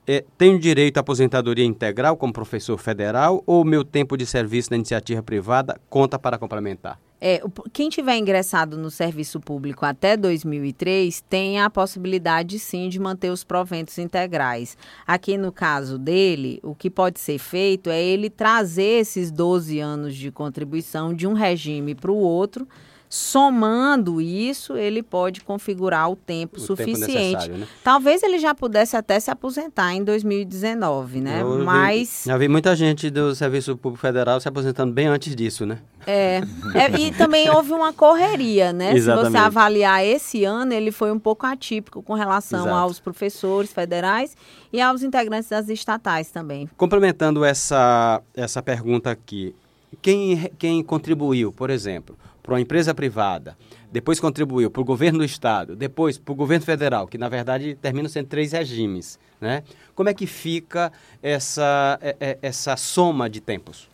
é, 0.06 0.24
tenho 0.36 0.58
direito 0.58 0.96
à 0.96 1.00
aposentadoria 1.00 1.64
integral 1.64 2.16
como 2.16 2.32
professor 2.32 2.78
federal 2.78 3.42
ou 3.46 3.64
meu 3.64 3.84
tempo 3.84 4.16
de 4.16 4.26
serviço 4.26 4.70
na 4.70 4.76
iniciativa 4.76 5.22
privada 5.22 5.80
conta 5.88 6.18
para 6.18 6.38
complementar? 6.38 6.98
É, 7.22 7.42
quem 7.70 7.90
tiver 7.90 8.16
ingressado 8.16 8.78
no 8.78 8.90
serviço 8.90 9.38
público 9.38 9.84
até 9.84 10.16
2003 10.16 11.22
tem 11.28 11.60
a 11.60 11.68
possibilidade, 11.68 12.58
sim, 12.58 12.88
de 12.88 12.98
manter 12.98 13.30
os 13.30 13.44
proventos 13.44 13.98
integrais. 13.98 14.74
Aqui 15.06 15.36
no 15.36 15.52
caso 15.52 15.98
dele, 15.98 16.60
o 16.62 16.74
que 16.74 16.88
pode 16.88 17.20
ser 17.20 17.38
feito 17.38 17.90
é 17.90 18.02
ele 18.02 18.30
trazer 18.30 19.00
esses 19.00 19.30
12 19.30 19.78
anos 19.78 20.16
de 20.16 20.30
contribuição 20.30 21.12
de 21.12 21.26
um 21.26 21.34
regime 21.34 21.94
para 21.94 22.10
o 22.10 22.16
outro 22.16 22.66
Somando 23.12 24.20
isso, 24.20 24.76
ele 24.76 25.02
pode 25.02 25.40
configurar 25.40 26.08
o 26.08 26.14
tempo 26.14 26.58
o 26.58 26.60
suficiente. 26.60 27.46
Tempo 27.46 27.58
né? 27.58 27.66
Talvez 27.82 28.22
ele 28.22 28.38
já 28.38 28.54
pudesse 28.54 28.96
até 28.96 29.18
se 29.18 29.28
aposentar 29.32 29.92
em 29.92 30.04
2019, 30.04 31.20
né? 31.20 31.42
Eu 31.42 31.64
Mas. 31.64 32.22
Vi, 32.22 32.30
já 32.30 32.38
vi 32.38 32.46
muita 32.46 32.76
gente 32.76 33.10
do 33.10 33.34
Serviço 33.34 33.76
Público 33.76 34.00
Federal 34.00 34.40
se 34.40 34.46
aposentando 34.46 34.92
bem 34.92 35.08
antes 35.08 35.34
disso, 35.34 35.66
né? 35.66 35.80
É. 36.06 36.40
é 36.72 37.00
e 37.00 37.10
também 37.10 37.50
houve 37.50 37.72
uma 37.72 37.92
correria, 37.92 38.72
né? 38.72 38.94
Exatamente. 38.94 39.26
Se 39.26 39.32
você 39.32 39.38
avaliar 39.38 40.06
esse 40.06 40.44
ano, 40.44 40.72
ele 40.72 40.92
foi 40.92 41.10
um 41.10 41.18
pouco 41.18 41.44
atípico 41.44 42.04
com 42.04 42.14
relação 42.14 42.60
Exato. 42.60 42.76
aos 42.76 43.00
professores 43.00 43.72
federais 43.72 44.36
e 44.72 44.80
aos 44.80 45.02
integrantes 45.02 45.48
das 45.48 45.68
estatais 45.68 46.30
também. 46.30 46.70
Complementando 46.76 47.44
essa, 47.44 48.22
essa 48.36 48.62
pergunta 48.62 49.10
aqui, 49.10 49.52
quem, 50.00 50.48
quem 50.56 50.80
contribuiu, 50.84 51.52
por 51.52 51.70
exemplo, 51.70 52.16
para 52.50 52.56
uma 52.56 52.60
empresa 52.60 52.92
privada, 52.92 53.56
depois 53.92 54.18
contribuiu 54.18 54.72
para 54.72 54.82
o 54.82 54.84
governo 54.84 55.20
do 55.20 55.24
estado, 55.24 55.76
depois 55.76 56.18
para 56.18 56.32
o 56.32 56.34
governo 56.34 56.64
federal, 56.64 57.06
que 57.06 57.16
na 57.16 57.28
verdade 57.28 57.76
terminam 57.76 58.08
sendo 58.08 58.26
três 58.26 58.50
regimes, 58.50 59.20
né? 59.40 59.62
Como 59.94 60.08
é 60.08 60.14
que 60.14 60.26
fica 60.26 60.90
essa, 61.22 61.96
é, 62.02 62.16
é, 62.18 62.38
essa 62.42 62.76
soma 62.76 63.30
de 63.30 63.40
tempos? 63.40 63.89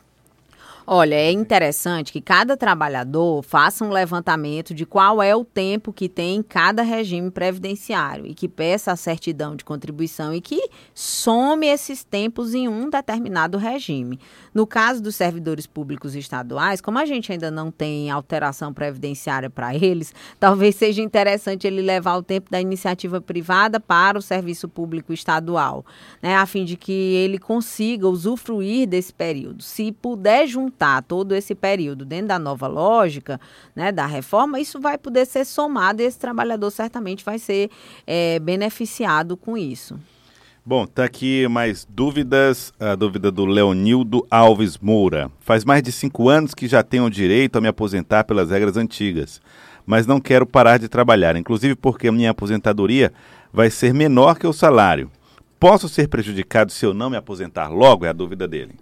Olha, 0.88 1.16
é 1.16 1.32
interessante 1.32 2.12
que 2.12 2.20
cada 2.20 2.56
trabalhador 2.56 3.42
faça 3.42 3.84
um 3.84 3.90
levantamento 3.90 4.72
de 4.72 4.86
qual 4.86 5.20
é 5.20 5.34
o 5.34 5.44
tempo 5.44 5.92
que 5.92 6.08
tem 6.08 6.36
em 6.36 6.42
cada 6.44 6.80
regime 6.84 7.28
previdenciário 7.28 8.24
e 8.24 8.32
que 8.32 8.46
peça 8.46 8.92
a 8.92 8.96
certidão 8.96 9.56
de 9.56 9.64
contribuição 9.64 10.32
e 10.32 10.40
que 10.40 10.68
some 10.94 11.66
esses 11.66 12.04
tempos 12.04 12.54
em 12.54 12.68
um 12.68 12.88
determinado 12.88 13.58
regime. 13.58 14.20
No 14.54 14.64
caso 14.64 15.02
dos 15.02 15.16
servidores 15.16 15.66
públicos 15.66 16.14
estaduais, 16.14 16.80
como 16.80 17.00
a 17.00 17.04
gente 17.04 17.32
ainda 17.32 17.50
não 17.50 17.72
tem 17.72 18.08
alteração 18.08 18.72
previdenciária 18.72 19.50
para 19.50 19.74
eles, 19.74 20.14
talvez 20.38 20.76
seja 20.76 21.02
interessante 21.02 21.66
ele 21.66 21.82
levar 21.82 22.14
o 22.14 22.22
tempo 22.22 22.48
da 22.48 22.60
iniciativa 22.60 23.20
privada 23.20 23.80
para 23.80 24.16
o 24.16 24.22
serviço 24.22 24.68
público 24.68 25.12
estadual, 25.12 25.84
né, 26.22 26.36
a 26.36 26.46
fim 26.46 26.64
de 26.64 26.76
que 26.76 26.92
ele 26.92 27.40
consiga 27.40 28.06
usufruir 28.06 28.86
desse 28.86 29.12
período. 29.12 29.64
Se 29.64 29.90
puder 29.90 30.46
juntar 30.46 30.75
juntar 30.76 31.02
todo 31.02 31.34
esse 31.34 31.54
período 31.54 32.04
dentro 32.04 32.28
da 32.28 32.38
nova 32.38 32.66
lógica, 32.66 33.40
né, 33.74 33.90
da 33.90 34.04
reforma, 34.04 34.60
isso 34.60 34.78
vai 34.78 34.98
poder 34.98 35.24
ser 35.24 35.46
somado 35.46 36.02
e 36.02 36.04
esse 36.04 36.18
trabalhador 36.18 36.70
certamente 36.70 37.24
vai 37.24 37.38
ser 37.38 37.70
é, 38.06 38.38
beneficiado 38.38 39.36
com 39.36 39.56
isso. 39.56 39.98
Bom, 40.64 40.84
tá 40.84 41.04
aqui 41.04 41.46
mais 41.48 41.86
dúvidas. 41.88 42.72
A 42.78 42.96
dúvida 42.96 43.30
do 43.30 43.46
Leonildo 43.46 44.26
Alves 44.28 44.76
Moura. 44.78 45.30
Faz 45.40 45.64
mais 45.64 45.80
de 45.80 45.92
cinco 45.92 46.28
anos 46.28 46.54
que 46.54 46.66
já 46.66 46.82
tenho 46.82 47.08
direito 47.08 47.56
a 47.56 47.60
me 47.60 47.68
aposentar 47.68 48.24
pelas 48.24 48.50
regras 48.50 48.76
antigas, 48.76 49.40
mas 49.86 50.06
não 50.06 50.20
quero 50.20 50.44
parar 50.44 50.78
de 50.78 50.88
trabalhar, 50.88 51.36
inclusive 51.36 51.76
porque 51.76 52.08
a 52.08 52.12
minha 52.12 52.32
aposentadoria 52.32 53.12
vai 53.52 53.70
ser 53.70 53.94
menor 53.94 54.38
que 54.38 54.46
o 54.46 54.52
salário. 54.52 55.08
Posso 55.58 55.88
ser 55.88 56.08
prejudicado 56.08 56.72
se 56.72 56.84
eu 56.84 56.92
não 56.92 57.08
me 57.08 57.16
aposentar 57.16 57.68
logo? 57.68 58.04
É 58.04 58.08
a 58.08 58.12
dúvida 58.12 58.48
dele. 58.48 58.74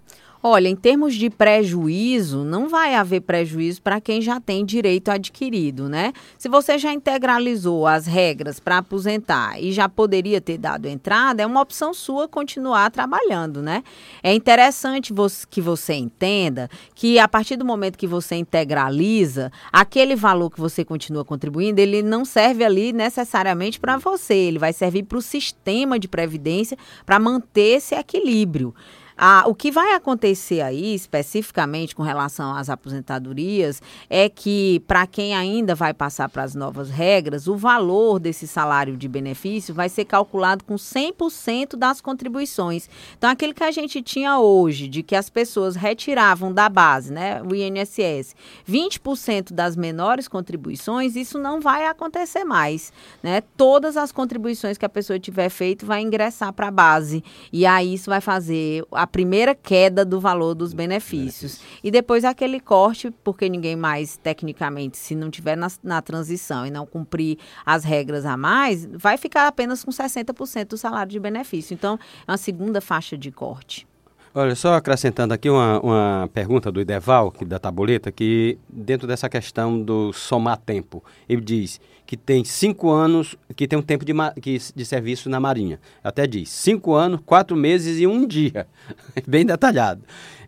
Olha, 0.47 0.69
em 0.69 0.75
termos 0.75 1.15
de 1.15 1.27
prejuízo, 1.27 2.43
não 2.43 2.69
vai 2.69 2.93
haver 2.93 3.21
prejuízo 3.21 3.81
para 3.81 3.99
quem 3.99 4.21
já 4.21 4.39
tem 4.39 4.63
direito 4.63 5.09
adquirido, 5.09 5.89
né? 5.89 6.13
Se 6.37 6.47
você 6.47 6.77
já 6.77 6.93
integralizou 6.93 7.87
as 7.87 8.05
regras 8.05 8.59
para 8.59 8.77
aposentar 8.77 9.59
e 9.59 9.71
já 9.71 9.89
poderia 9.89 10.39
ter 10.39 10.59
dado 10.59 10.85
entrada, 10.85 11.41
é 11.41 11.47
uma 11.47 11.61
opção 11.61 11.95
sua 11.95 12.27
continuar 12.27 12.91
trabalhando, 12.91 13.59
né? 13.59 13.83
É 14.21 14.35
interessante 14.35 15.11
que 15.49 15.59
você 15.59 15.95
entenda 15.95 16.69
que 16.93 17.17
a 17.17 17.27
partir 17.27 17.55
do 17.55 17.65
momento 17.65 17.97
que 17.97 18.05
você 18.05 18.35
integraliza, 18.35 19.51
aquele 19.73 20.15
valor 20.15 20.51
que 20.51 20.61
você 20.61 20.85
continua 20.85 21.25
contribuindo, 21.25 21.81
ele 21.81 22.03
não 22.03 22.23
serve 22.23 22.63
ali 22.63 22.93
necessariamente 22.93 23.79
para 23.79 23.97
você, 23.97 24.35
ele 24.35 24.59
vai 24.59 24.73
servir 24.73 25.05
para 25.05 25.17
o 25.17 25.23
sistema 25.23 25.97
de 25.97 26.07
previdência 26.07 26.77
para 27.03 27.17
manter 27.17 27.77
esse 27.77 27.95
equilíbrio. 27.95 28.75
Ah, 29.17 29.43
o 29.47 29.55
que 29.55 29.71
vai 29.71 29.93
acontecer 29.93 30.61
aí, 30.61 30.93
especificamente 30.93 31.95
com 31.95 32.03
relação 32.03 32.53
às 32.53 32.69
aposentadorias, 32.69 33.81
é 34.09 34.27
que 34.27 34.81
para 34.87 35.07
quem 35.07 35.33
ainda 35.33 35.73
vai 35.73 35.93
passar 35.93 36.27
para 36.27 36.43
as 36.43 36.53
novas 36.53 36.89
regras, 36.89 37.47
o 37.47 37.55
valor 37.55 38.19
desse 38.19 38.45
salário 38.47 38.97
de 38.97 39.07
benefício 39.07 39.73
vai 39.73 39.87
ser 39.87 40.03
calculado 40.03 40.65
com 40.65 40.75
100% 40.75 41.77
das 41.77 42.01
contribuições. 42.01 42.89
Então, 43.17 43.29
aquilo 43.29 43.53
que 43.53 43.63
a 43.63 43.71
gente 43.71 44.01
tinha 44.01 44.37
hoje, 44.39 44.87
de 44.87 45.01
que 45.01 45.15
as 45.15 45.29
pessoas 45.29 45.75
retiravam 45.75 46.53
da 46.53 46.67
base, 46.67 47.11
né, 47.11 47.41
o 47.41 47.55
INSS, 47.55 48.35
20% 48.69 49.53
das 49.53 49.75
menores 49.75 50.27
contribuições, 50.27 51.15
isso 51.15 51.39
não 51.39 51.61
vai 51.61 51.85
acontecer 51.85 52.43
mais, 52.43 52.91
né? 53.23 53.41
Todas 53.55 53.95
as 53.95 54.11
contribuições 54.11 54.77
que 54.77 54.85
a 54.85 54.89
pessoa 54.89 55.19
tiver 55.19 55.49
feito 55.49 55.85
vai 55.85 56.01
ingressar 56.01 56.51
para 56.51 56.67
a 56.67 56.71
base. 56.71 57.23
E 57.51 57.65
aí 57.65 57.93
isso 57.93 58.09
vai 58.09 58.21
fazer 58.21 58.83
a 58.91 59.04
a 59.05 59.07
primeira 59.07 59.53
queda 59.53 60.03
do 60.03 60.19
valor 60.19 60.55
dos 60.55 60.73
benefícios. 60.73 61.61
E 61.83 61.91
depois 61.91 62.25
aquele 62.25 62.59
corte, 62.59 63.11
porque 63.23 63.47
ninguém 63.47 63.75
mais, 63.75 64.17
tecnicamente, 64.17 64.97
se 64.97 65.13
não 65.13 65.29
tiver 65.29 65.55
na, 65.55 65.67
na 65.83 66.01
transição 66.01 66.65
e 66.65 66.71
não 66.71 66.87
cumprir 66.87 67.37
as 67.63 67.83
regras 67.83 68.25
a 68.25 68.35
mais, 68.35 68.87
vai 68.87 69.15
ficar 69.15 69.45
apenas 69.45 69.83
com 69.83 69.91
60% 69.91 70.69
do 70.69 70.77
salário 70.77 71.11
de 71.11 71.19
benefício. 71.19 71.75
Então, 71.75 71.99
é 72.27 72.31
uma 72.31 72.37
segunda 72.37 72.81
faixa 72.81 73.15
de 73.15 73.31
corte. 73.31 73.87
Olha, 74.33 74.55
só 74.55 74.73
acrescentando 74.73 75.35
aqui 75.35 75.51
uma, 75.51 75.79
uma 75.79 76.29
pergunta 76.33 76.71
do 76.71 76.81
Ideval, 76.81 77.31
que, 77.31 77.45
da 77.45 77.59
tabuleta, 77.59 78.11
que 78.11 78.57
dentro 78.67 79.07
dessa 79.07 79.29
questão 79.29 79.79
do 79.79 80.11
somar 80.11 80.57
tempo, 80.57 81.03
ele 81.29 81.41
diz 81.41 81.79
que 82.05 82.15
tem 82.15 82.43
cinco 82.43 82.91
anos, 82.91 83.35
que 83.55 83.67
tem 83.67 83.79
um 83.79 83.81
tempo 83.81 84.05
de, 84.05 84.13
que, 84.41 84.57
de 84.75 84.85
serviço 84.85 85.29
na 85.29 85.39
Marinha. 85.39 85.79
Até 86.03 86.27
diz, 86.27 86.49
cinco 86.49 86.93
anos, 86.93 87.19
quatro 87.25 87.55
meses 87.55 87.99
e 87.99 88.05
um 88.05 88.27
dia. 88.27 88.67
Bem 89.27 89.45
detalhado. 89.45 90.01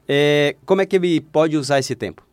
É, 0.07 0.55
como 0.65 0.81
é 0.81 0.85
que 0.85 0.95
ele 0.95 1.21
pode 1.21 1.57
usar 1.57 1.79
esse 1.79 1.95
tempo? 1.95 2.26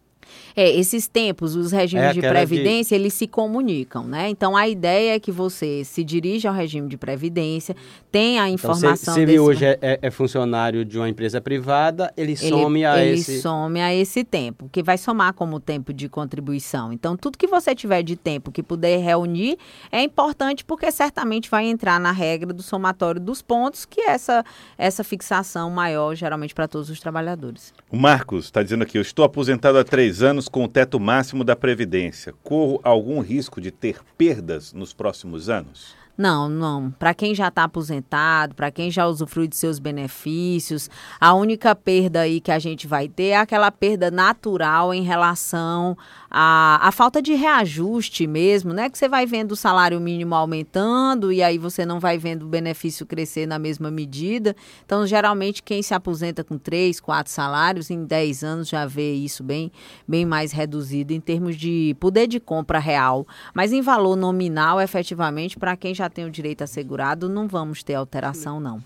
É, 0.57 0.71
esses 0.71 1.09
tempos, 1.09 1.57
os 1.57 1.73
regimes 1.73 2.07
é 2.07 2.13
de 2.13 2.21
previdência, 2.21 2.97
de... 2.97 3.03
eles 3.03 3.15
se 3.15 3.27
comunicam, 3.27 4.05
né? 4.05 4.29
Então 4.29 4.57
a 4.57 4.69
ideia 4.69 5.17
é 5.17 5.21
que 5.21 5.33
você 5.33 5.83
se 5.85 6.05
dirija 6.05 6.49
ao 6.49 6.55
regime 6.55 6.89
de 6.89 6.97
previdência, 6.97 7.75
tenha 8.11 8.45
a 8.45 8.51
informação. 8.51 8.91
Então, 8.91 9.15
se, 9.15 9.21
se 9.21 9.21
ele 9.21 9.39
hoje 9.39 9.65
é, 9.65 9.79
é, 9.83 9.99
é, 10.03 10.11
funcionário 10.11 10.85
de 10.85 10.97
uma 10.97 11.09
empresa 11.09 11.41
privada, 11.41 12.13
ele, 12.17 12.33
ele 12.33 12.37
some 12.37 12.85
a 12.85 13.05
ele 13.05 13.19
esse. 13.19 13.33
Ele 13.33 13.41
some 13.41 13.81
a 13.81 13.95
esse 13.95 14.23
tempo, 14.23 14.69
que 14.71 14.83
vai 14.83 14.97
somar 14.97 15.35
como 15.35 15.59
tempo 15.59 15.93
de 15.93 16.09
contribuição. 16.09 16.93
Então, 16.93 17.17
tudo 17.17 17.37
que 17.37 17.47
você 17.47 17.75
tiver 17.75 18.03
de 18.03 18.15
tempo 18.15 18.53
que 18.53 18.63
puder 18.63 18.99
reunir 18.99 19.59
é 19.91 20.03
importante 20.03 20.65
porque 20.65 20.91
certamente 20.93 21.51
vai 21.51 21.67
entrar 21.67 21.99
na 21.99 22.13
regra 22.13 22.53
do 22.53 22.63
somatório 22.63 23.21
dos 23.21 23.43
pontos, 23.43 23.85
que 23.85 24.01
é 24.01 24.11
essa, 24.11 24.45
essa 24.79 25.03
fixação 25.03 25.71
maior, 25.71 26.15
geralmente, 26.15 26.55
para 26.55 26.69
todos 26.69 26.91
os 26.91 27.01
trabalhadores. 27.01 27.73
O 27.91 27.97
Marcos 27.97 28.45
está 28.45 28.63
dizendo 28.63 28.83
aqui: 28.83 28.97
eu 28.97 29.03
estou 29.03 29.25
aposentado 29.25 29.79
há 29.79 29.85
três 29.85 30.23
anos 30.23 30.44
anos 30.45 30.49
com 30.49 30.65
o 30.65 30.69
teto 30.69 31.01
máximo 31.01 31.43
da 31.43 31.57
Previdência, 31.57 32.35
corro 32.43 32.81
algum 32.83 33.21
risco 33.21 33.61
de 33.61 33.71
ter 33.71 34.01
perdas 34.17 34.73
nos 34.73 34.93
próximos 34.93 35.49
anos? 35.49 35.95
Não, 36.16 36.49
não. 36.49 36.92
Para 36.92 37.12
quem 37.12 37.35
já 37.35 37.49
está 37.49 37.64
aposentado, 37.64 38.54
para 38.54 38.71
quem 38.71 38.88
já 38.88 39.04
usufrui 39.06 39.49
de 39.49 39.56
seus 39.56 39.80
benefícios, 39.80 40.88
a 41.21 41.35
única 41.35 41.75
perda 41.75 42.21
aí 42.21 42.40
que 42.40 42.52
a 42.52 42.59
gente 42.61 42.87
vai 42.87 43.09
ter 43.09 43.30
é 43.30 43.37
aquela 43.37 43.71
perda 43.73 44.12
natural 44.12 44.94
em 44.94 45.02
relação 45.02 45.99
à, 46.30 46.78
à 46.87 46.92
falta 46.92 47.21
de 47.21 47.35
reajuste 47.35 48.28
mesmo, 48.28 48.73
né? 48.73 48.88
Que 48.88 48.97
você 48.97 49.09
vai 49.09 49.26
vendo 49.26 49.52
o 49.52 49.56
salário 49.56 50.00
mínimo 50.00 50.37
aumentando 50.37 51.33
e 51.33 51.42
aí 51.42 51.59
você 51.59 51.85
não 51.85 51.99
vai 51.99 52.16
vendo 52.16 52.44
o 52.44 52.49
benefício 52.49 53.04
crescer 53.04 53.47
na 53.47 53.59
mesma 53.59 53.90
medida. 53.90 54.54
Então, 54.87 55.04
geralmente, 55.04 55.64
quem 55.64 55.83
se 55.83 55.94
aposenta 55.94 56.44
com 56.44 56.56
três, 56.56 57.00
quatro 57.00 57.33
salários, 57.33 57.90
em 57.90 58.04
10 58.04 58.44
anos 58.44 58.68
já 58.68 58.87
vê 58.87 59.14
isso 59.14 59.42
bem, 59.42 59.73
bem 60.06 60.25
mais 60.25 60.52
reduzido 60.52 61.12
em 61.12 61.21
termos 61.21 61.56
de 61.56 61.97
poder 61.99 62.28
de 62.28 62.38
compra 62.38 62.78
real. 62.78 63.26
Mas 63.52 63.73
em 63.73 63.83
valor 63.83 64.14
nominal, 64.14 64.80
efetivamente, 64.80 65.59
para 65.59 65.76
quem 65.76 65.92
já 65.92 66.04
já 66.05 66.11
tem 66.11 66.27
o 66.27 66.31
direito 66.31 66.63
assegurado, 66.63 67.29
não 67.29 67.49
vamos 67.49 67.83
ter 67.83 67.95
alteração, 67.95 68.61
não. 68.61 68.83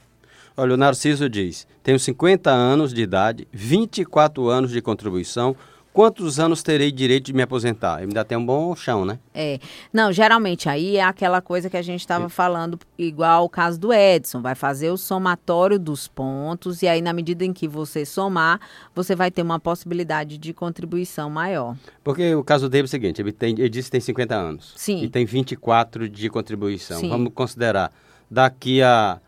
Olha, 0.57 0.75
o 0.75 0.77
Narciso 0.77 1.29
diz: 1.29 1.67
tenho 1.83 1.99
50 1.99 2.51
anos 2.51 2.95
de 2.95 3.03
idade, 3.03 3.49
24 3.53 4.49
anos 4.49 4.71
de 4.71 4.81
contribuição. 4.81 5.57
Quantos 5.99 6.39
anos 6.39 6.63
terei 6.63 6.93
direito 6.93 7.27
de 7.27 7.33
me 7.33 7.43
aposentar? 7.43 7.97
Ainda 7.97 8.25
tem 8.25 8.39
um 8.39 8.47
bom 8.47 8.77
chão, 8.77 9.05
né? 9.05 9.19
É. 9.35 9.59
Não, 9.93 10.13
geralmente 10.13 10.69
aí 10.69 10.97
é 10.97 11.03
aquela 11.03 11.41
coisa 11.41 11.69
que 11.69 11.77
a 11.77 11.83
gente 11.83 11.99
estava 11.99 12.29
falando, 12.29 12.79
igual 12.97 13.45
o 13.45 13.49
caso 13.49 13.81
do 13.81 13.93
Edson. 13.93 14.41
Vai 14.41 14.55
fazer 14.55 14.91
o 14.91 14.97
somatório 14.97 15.77
dos 15.77 16.07
pontos, 16.07 16.83
e 16.83 16.87
aí, 16.87 17.03
na 17.03 17.13
medida 17.13 17.45
em 17.45 17.53
que 17.53 17.67
você 17.67 18.07
somar, 18.07 18.61
você 18.95 19.17
vai 19.17 19.29
ter 19.29 19.43
uma 19.43 19.59
possibilidade 19.59 20.39
de 20.39 20.55
contribuição 20.55 21.29
maior. 21.29 21.77
Porque 22.05 22.33
o 22.33 22.45
caso 22.45 22.69
dele 22.69 22.83
é 22.83 22.85
o 22.85 22.89
seguinte: 22.89 23.21
ele, 23.21 23.33
tem, 23.33 23.57
ele 23.59 23.69
disse 23.69 23.89
que 23.89 23.93
tem 23.93 24.01
50 24.01 24.37
anos. 24.37 24.75
Sim. 24.77 25.03
E 25.03 25.09
tem 25.09 25.27
24 25.27 26.09
de 26.09 26.31
contribuição. 26.31 27.01
Sim. 27.01 27.09
Vamos 27.09 27.33
considerar 27.35 27.91
daqui 28.31 28.81
a 28.83 29.19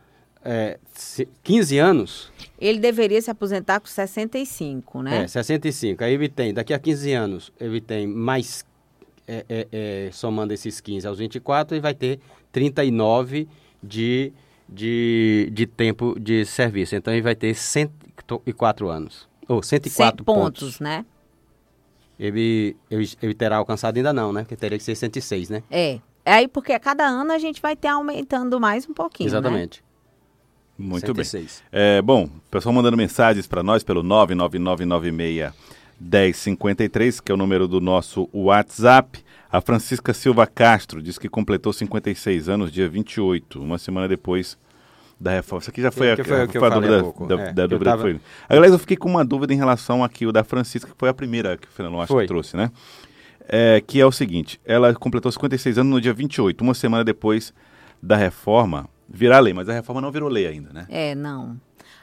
é, 0.44 0.78
se- 0.92 1.28
15 1.42 1.78
anos. 1.78 2.32
Ele 2.58 2.78
deveria 2.78 3.20
se 3.20 3.30
aposentar 3.30 3.80
com 3.80 3.86
65, 3.86 5.02
né? 5.02 5.24
É, 5.24 5.28
65. 5.28 6.04
Aí 6.04 6.14
ele 6.14 6.28
tem, 6.28 6.52
daqui 6.52 6.72
a 6.74 6.78
15 6.78 7.12
anos, 7.12 7.52
ele 7.58 7.80
tem 7.80 8.06
mais, 8.06 8.64
é, 9.26 9.44
é, 9.48 9.68
é, 9.72 10.10
somando 10.12 10.52
esses 10.52 10.80
15 10.80 11.06
aos 11.06 11.18
24, 11.18 11.74
ele 11.74 11.80
vai 11.82 11.94
ter 11.94 12.20
39 12.52 13.48
de, 13.82 14.32
de, 14.68 15.48
de 15.52 15.66
tempo 15.66 16.18
de 16.18 16.44
serviço. 16.44 16.94
Então 16.96 17.12
ele 17.12 17.22
vai 17.22 17.34
ter 17.34 17.54
104 17.54 18.88
anos. 18.88 19.28
Ou 19.48 19.62
104 19.62 20.18
100 20.18 20.24
pontos. 20.24 20.60
pontos, 20.62 20.80
né? 20.80 21.04
Ele, 22.18 22.76
ele, 22.90 23.10
ele 23.22 23.34
terá 23.34 23.56
alcançado 23.56 23.96
ainda 23.96 24.12
não, 24.12 24.32
né? 24.32 24.42
Porque 24.42 24.54
teria 24.54 24.76
que 24.76 24.84
ser 24.84 24.94
106, 24.94 25.48
né? 25.48 25.62
É. 25.70 25.98
Aí, 26.24 26.46
porque 26.46 26.72
a 26.72 26.78
cada 26.78 27.06
ano 27.06 27.32
a 27.32 27.38
gente 27.38 27.62
vai 27.62 27.74
ter 27.74 27.88
aumentando 27.88 28.60
mais 28.60 28.86
um 28.88 28.92
pouquinho, 28.92 29.26
né? 29.40 29.48
Muito 30.80 31.12
bem. 31.14 31.24
106. 31.24 31.62
É, 31.70 32.00
bom, 32.02 32.24
o 32.24 32.30
pessoal 32.50 32.72
mandando 32.74 32.96
mensagens 32.96 33.46
para 33.46 33.62
nós 33.62 33.82
pelo 33.84 34.02
999961053, 36.02 37.20
que 37.22 37.30
é 37.30 37.34
o 37.34 37.38
número 37.38 37.66
do 37.68 37.80
nosso 37.80 38.28
WhatsApp. 38.32 39.22
A 39.52 39.60
Francisca 39.60 40.14
Silva 40.14 40.46
Castro 40.46 41.02
diz 41.02 41.18
que 41.18 41.28
completou 41.28 41.72
56 41.72 42.48
anos 42.48 42.70
dia 42.70 42.88
28, 42.88 43.60
uma 43.60 43.78
semana 43.78 44.06
depois 44.06 44.56
da 45.18 45.32
reforma. 45.32 45.60
Isso 45.60 45.70
aqui 45.70 45.82
já 45.82 45.90
foi, 45.90 46.14
Que 46.14 46.22
a, 46.22 46.24
foi 46.24 46.44
o 46.44 46.48
que 46.48 46.58
foi 46.58 46.68
a 46.68 46.70
dúvida, 46.70 47.00
pouco. 47.02 47.26
da, 47.26 47.34
É, 47.34 47.52
da 47.52 47.66
dúvida 47.66 47.90
tava- 47.90 48.04
que 48.04 48.10
foi. 48.12 48.20
Aliás, 48.48 48.72
eu 48.72 48.78
fiquei 48.78 48.96
com 48.96 49.08
uma 49.08 49.24
dúvida 49.24 49.52
em 49.52 49.56
relação 49.56 50.02
aqui, 50.04 50.24
o 50.26 50.32
da 50.32 50.42
Francisca, 50.44 50.90
que 50.90 50.96
foi 50.96 51.08
a 51.08 51.14
primeira 51.14 51.56
que 51.56 51.66
o 51.66 51.70
Fernando 51.70 52.00
acho 52.00 52.16
que 52.16 52.26
trouxe, 52.26 52.56
né? 52.56 52.70
É, 53.48 53.82
que 53.84 54.00
é 54.00 54.06
o 54.06 54.12
seguinte, 54.12 54.60
ela 54.64 54.94
completou 54.94 55.30
56 55.32 55.76
anos 55.78 55.90
no 55.92 56.00
dia 56.00 56.14
28, 56.14 56.62
uma 56.62 56.72
semana 56.72 57.02
depois 57.02 57.52
da 58.00 58.16
reforma 58.16 58.88
virar 59.10 59.40
lei, 59.40 59.52
mas 59.52 59.68
a 59.68 59.72
reforma 59.72 60.00
não 60.00 60.12
virou 60.12 60.28
lei 60.28 60.46
ainda, 60.46 60.72
né? 60.72 60.86
É, 60.88 61.14
não. 61.14 61.58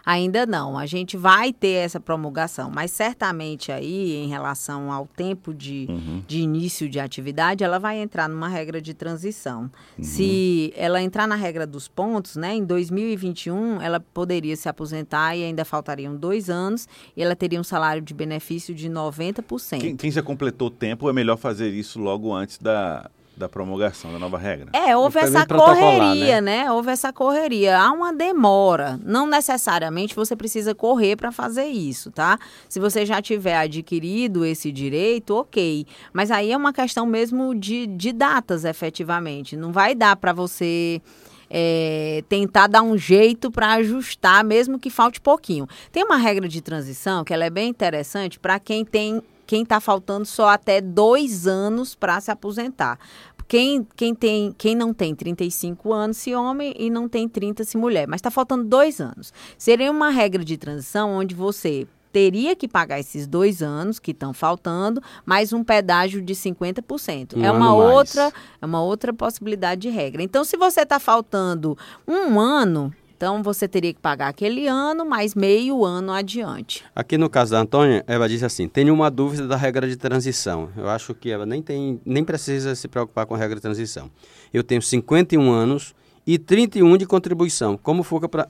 Ainda 0.06 0.46
não. 0.46 0.78
A 0.78 0.86
gente 0.86 1.18
vai 1.18 1.52
ter 1.52 1.84
essa 1.84 2.00
promulgação, 2.00 2.72
mas 2.74 2.92
certamente 2.92 3.74
aí, 3.74 4.16
em 4.16 4.30
relação 4.30 4.90
ao 4.90 5.06
tempo 5.06 5.54
de, 5.54 5.86
Uhum. 5.90 6.24
de 6.26 6.40
início 6.40 6.88
de 6.88 6.98
atividade, 6.98 7.62
ela 7.62 7.78
vai 7.78 7.98
entrar 7.98 8.30
numa 8.30 8.48
regra 8.48 8.80
de 8.82 8.94
transição. 8.94 9.64
Uhum. 9.98 10.04
Se 10.06 10.72
ela 10.78 11.02
entrar 11.02 11.28
na 11.28 11.36
regra 11.36 11.68
dos 11.68 11.90
pontos, 11.90 12.38
né, 12.38 12.56
em 12.56 12.64
2021, 12.64 13.82
ela 13.82 14.00
poderia 14.00 14.56
se 14.56 14.70
aposentar 14.70 15.36
e 15.36 15.44
ainda 15.44 15.66
faltariam 15.66 16.16
dois 16.16 16.50
anos, 16.50 16.88
e 17.16 17.22
ela 17.22 17.36
teria 17.36 17.60
um 17.60 17.64
salário 17.64 18.02
de 18.02 18.14
benefício 18.14 18.74
de 18.74 18.90
90%. 18.90 19.82
Quem, 19.82 19.98
quem 19.98 20.10
já 20.10 20.24
completou 20.24 20.70
o 20.70 20.72
tempo, 20.72 21.10
é 21.10 21.14
melhor 21.14 21.36
fazer 21.36 21.70
isso 21.70 22.00
logo 22.00 22.34
antes 22.34 22.58
da, 22.60 23.10
da 23.38 23.48
promulgação 23.48 24.12
da 24.12 24.18
nova 24.18 24.38
regra. 24.38 24.70
É, 24.74 24.98
houve 24.98 25.20
essa 25.20 25.46
protocolar, 25.46 25.78
correria, 25.78 26.42
né? 26.42 26.72
Houve 26.72 26.90
essa 26.92 27.14
correria. 27.14 27.78
Há 27.80 27.92
uma 27.92 28.12
demora. 28.12 29.00
Não 29.04 29.28
necessariamente 29.28 30.16
você 30.16 30.36
precisa 30.36 30.74
correr 30.74 31.16
para 31.16 31.32
fazer 31.32 31.66
isso, 31.66 32.10
tá? 32.10 32.40
Se 32.68 32.80
você 32.80 33.06
já 33.06 33.22
tiver 33.22 33.56
adquirido 33.56 34.44
esse 34.44 34.72
direito, 34.72 35.36
ok. 35.36 35.86
Mas 36.12 36.32
aí 36.32 36.52
é 36.52 36.58
uma 36.58 36.74
questão 36.74 37.06
mesmo 37.06 37.54
de, 37.54 37.86
de 37.86 38.12
datas, 38.12 38.66
efetivamente. 38.66 39.56
Não 39.56 39.72
vai 39.72 39.94
dar 39.94 40.16
para 40.16 40.34
você. 40.34 41.02
é, 41.50 42.24
tentar 42.28 42.68
dar 42.68 42.82
um 42.82 42.98
jeito 42.98 43.50
para 43.50 43.74
ajustar, 43.74 44.44
mesmo 44.44 44.78
que 44.78 44.90
falte 44.90 45.22
pouquinho. 45.22 45.66
Tem 45.92 46.04
uma 46.04 46.18
regra 46.18 46.48
de 46.48 46.60
transição 46.62 47.24
que 47.24 47.34
ela 47.34 47.46
é 47.46 47.50
bem 47.50 47.70
interessante 47.70 48.38
para 48.38 48.60
quem 48.60 48.84
tem 48.84 49.22
quem 49.48 49.64
está 49.64 49.80
faltando 49.80 50.26
só 50.26 50.50
até 50.50 50.82
dois 50.82 51.48
anos 51.48 51.96
para 51.96 52.20
se 52.20 52.30
aposentar. 52.30 53.00
Quem, 53.48 53.88
quem, 53.96 54.14
tem, 54.14 54.54
quem 54.58 54.76
não 54.76 54.94
tem 54.94 55.16
35 55.16 55.94
anos 55.94 56.18
se 56.18 56.36
homem 56.36 56.76
e 56.78 56.90
não 56.90 57.08
tem 57.08 57.30
30 57.30 57.64
se 57.64 57.78
mulher, 57.78 58.06
mas 58.06 58.18
está 58.18 58.30
faltando 58.30 58.66
dois 58.66 59.00
anos. 59.00 59.34
Seria 59.58 59.90
uma 59.90 60.10
regra 60.10 60.44
de 60.44 60.58
transição 60.58 61.12
onde 61.14 61.34
você 61.34 61.88
teria 62.12 62.56
que 62.56 62.68
pagar 62.68 63.00
esses 63.00 63.26
dois 63.26 63.62
anos 63.62 64.00
que 64.00 64.12
estão 64.12 64.34
faltando, 64.34 65.02
mais 65.26 65.54
um 65.54 65.64
pedágio 65.64 66.22
de 66.22 66.34
50%. 66.34 67.38
Um 67.38 67.44
é 67.46 67.52
uma 67.52 67.74
mais. 67.74 67.94
outra 67.94 68.34
é 68.62 68.66
uma 68.66 68.82
outra 68.82 69.14
possibilidade 69.14 69.82
de 69.82 69.90
regra. 69.90 70.22
Então, 70.22 70.44
se 70.44 70.58
você 70.58 70.82
está 70.82 71.00
faltando 71.00 71.78
um 72.08 72.40
ano, 72.40 72.94
então 73.18 73.42
você 73.42 73.68
teria 73.68 73.92
que 73.92 74.00
pagar 74.00 74.28
aquele 74.28 74.68
ano 74.68 75.04
mais 75.04 75.34
meio 75.34 75.84
ano 75.84 76.12
adiante. 76.12 76.86
Aqui 76.96 77.18
no 77.18 77.28
caso 77.28 77.52
da 77.52 77.60
Antônia, 77.60 78.04
ela 78.06 78.30
diz 78.30 78.44
assim: 78.44 78.68
tenho 78.68 78.94
uma 78.94 79.10
dúvida 79.10 79.48
da 79.48 79.56
regra 79.56 79.88
de 79.88 79.96
transição. 79.96 80.70
Eu 80.78 80.88
acho 80.88 81.16
que 81.16 81.32
ela 81.32 81.44
nem 81.44 81.60
tem, 81.60 82.00
nem 82.06 82.24
precisa 82.24 82.76
se 82.76 82.88
preocupar 82.88 83.26
com 83.26 83.34
a 83.34 83.38
regra 83.38 83.56
de 83.56 83.62
transição. 83.62 84.12
Eu 84.54 84.64
tenho 84.64 84.84
51 84.84 85.52
anos 85.52 85.96
e 86.28 86.38
31 86.38 86.96
de 86.96 87.08
contribuição. 87.08 87.76
Como 87.76 88.04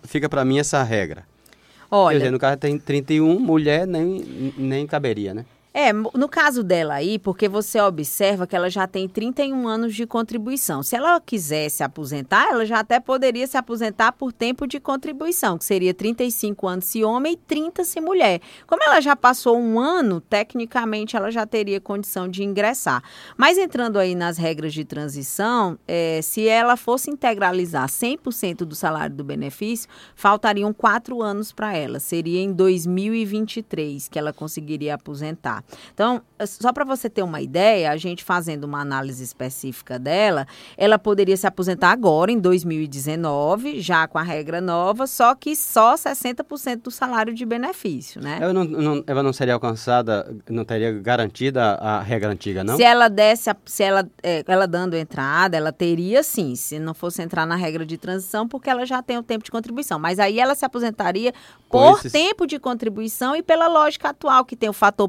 fica 0.04 0.28
para 0.28 0.44
mim 0.44 0.60
essa 0.60 0.84
regra? 0.84 1.22
Quer 1.22 1.96
Olha, 1.96 2.18
dizer, 2.18 2.32
no 2.32 2.38
caso 2.38 2.58
tem 2.58 2.78
31, 2.78 3.40
mulher 3.40 3.88
nem, 3.88 4.54
nem 4.58 4.86
caberia, 4.86 5.34
né? 5.34 5.46
É, 5.80 5.94
no 5.94 6.28
caso 6.28 6.64
dela 6.64 6.96
aí, 6.96 7.20
porque 7.20 7.48
você 7.48 7.80
observa 7.80 8.48
que 8.48 8.56
ela 8.56 8.68
já 8.68 8.88
tem 8.88 9.08
31 9.08 9.68
anos 9.68 9.94
de 9.94 10.08
contribuição. 10.08 10.82
Se 10.82 10.96
ela 10.96 11.22
quiser 11.22 11.70
se 11.70 11.84
aposentar, 11.84 12.50
ela 12.50 12.66
já 12.66 12.80
até 12.80 13.00
poderia 13.00 13.46
se 13.46 13.58
aposentar 13.58 14.12
por 14.14 14.34
tempo 14.34 14.66
de 14.66 14.80
contribuição, 14.80 15.56
que 15.56 15.64
seria 15.64 15.94
35 15.94 16.68
anos 16.68 16.86
se 16.86 17.04
homem 17.04 17.34
e 17.34 17.38
30 17.38 17.84
se 17.84 18.02
mulher. 18.02 18.42
Como 18.66 18.84
ela 18.84 19.00
já 19.00 19.16
passou 19.16 19.56
um 19.56 19.80
ano, 19.80 20.20
tecnicamente 20.20 21.16
ela 21.16 21.30
já 21.30 21.46
teria 21.46 21.80
condição 21.80 22.28
de 22.28 22.44
ingressar. 22.44 23.04
Mas 23.38 23.60
entrando 23.60 24.00
aí 24.00 24.16
nas 24.16 24.40
regras 24.40 24.74
de 24.74 24.84
transição, 24.84 25.78
é, 25.88 26.22
se 26.24 26.48
ela 26.48 26.76
fosse 26.76 27.12
integralizar 27.12 27.88
100% 27.88 28.66
do 28.66 28.74
salário 28.74 29.16
do 29.16 29.24
benefício, 29.24 29.88
faltariam 30.16 30.74
quatro 30.74 31.22
anos 31.22 31.52
para 31.52 31.78
ela. 31.78 32.00
Seria 32.00 32.42
em 32.42 32.52
2023 32.52 34.08
que 34.08 34.18
ela 34.18 34.34
conseguiria 34.34 34.96
aposentar. 34.96 35.67
Então, 35.94 36.22
só 36.46 36.72
para 36.72 36.86
você 36.86 37.10
ter 37.10 37.24
uma 37.24 37.42
ideia, 37.42 37.92
a 37.92 37.98
gente 37.98 38.24
fazendo 38.24 38.66
uma 38.66 38.80
análise 38.82 39.24
específica 39.24 39.98
dela, 39.98 40.46
ela 40.78 41.00
poderia 41.00 41.36
se 41.38 41.48
aposentar 41.48 41.92
agora, 41.92 42.32
em 42.32 42.40
2019, 42.40 43.82
já 43.82 44.08
com 44.08 44.18
a 44.18 44.22
regra 44.24 44.60
nova, 44.62 45.08
só 45.08 45.34
que 45.36 45.56
só 45.56 45.96
60% 45.96 46.82
do 46.84 46.92
salário 46.92 47.34
de 47.34 47.46
benefício, 47.46 48.22
né? 48.22 48.38
Ela 48.42 48.54
não, 48.54 48.64
não- 48.64 49.04
ela 49.08 49.24
não 49.24 49.34
seria 49.34 49.54
alcançada, 49.54 50.36
não 50.50 50.64
teria 50.66 50.92
garantida 50.92 51.76
a 51.76 52.02
regra 52.02 52.30
antiga, 52.32 52.64
não? 52.64 52.76
Se 52.76 52.84
ela 52.84 53.08
desse, 53.10 53.50
se 53.66 53.84
ela, 53.84 54.08
é, 54.24 54.44
ela 54.48 54.68
dando 54.68 54.96
entrada, 54.96 55.56
ela 55.58 55.72
teria 55.72 56.24
sim, 56.24 56.56
se 56.56 56.80
não 56.80 56.94
fosse 56.94 57.22
entrar 57.22 57.46
na 57.46 57.56
regra 57.56 57.86
de 57.86 57.98
transição, 57.98 58.48
porque 58.48 58.70
ela 58.70 58.86
já 58.86 59.02
tem 59.02 59.18
o 59.18 59.24
tempo 59.24 59.44
de 59.44 59.52
contribuição. 59.52 60.00
Mas 60.00 60.20
aí 60.20 60.40
ela 60.40 60.56
se 60.56 60.66
aposentaria 60.66 61.34
Com 61.70 61.80
por 61.80 62.00
esses- 62.00 62.12
tempo 62.12 62.46
de 62.46 62.60
contribuição 62.60 63.36
e 63.36 63.42
pela 63.44 63.68
lógica 63.68 64.10
atual, 64.10 64.46
que 64.46 64.56
tem 64.56 64.70
o 64.70 64.74
fator 64.74 65.08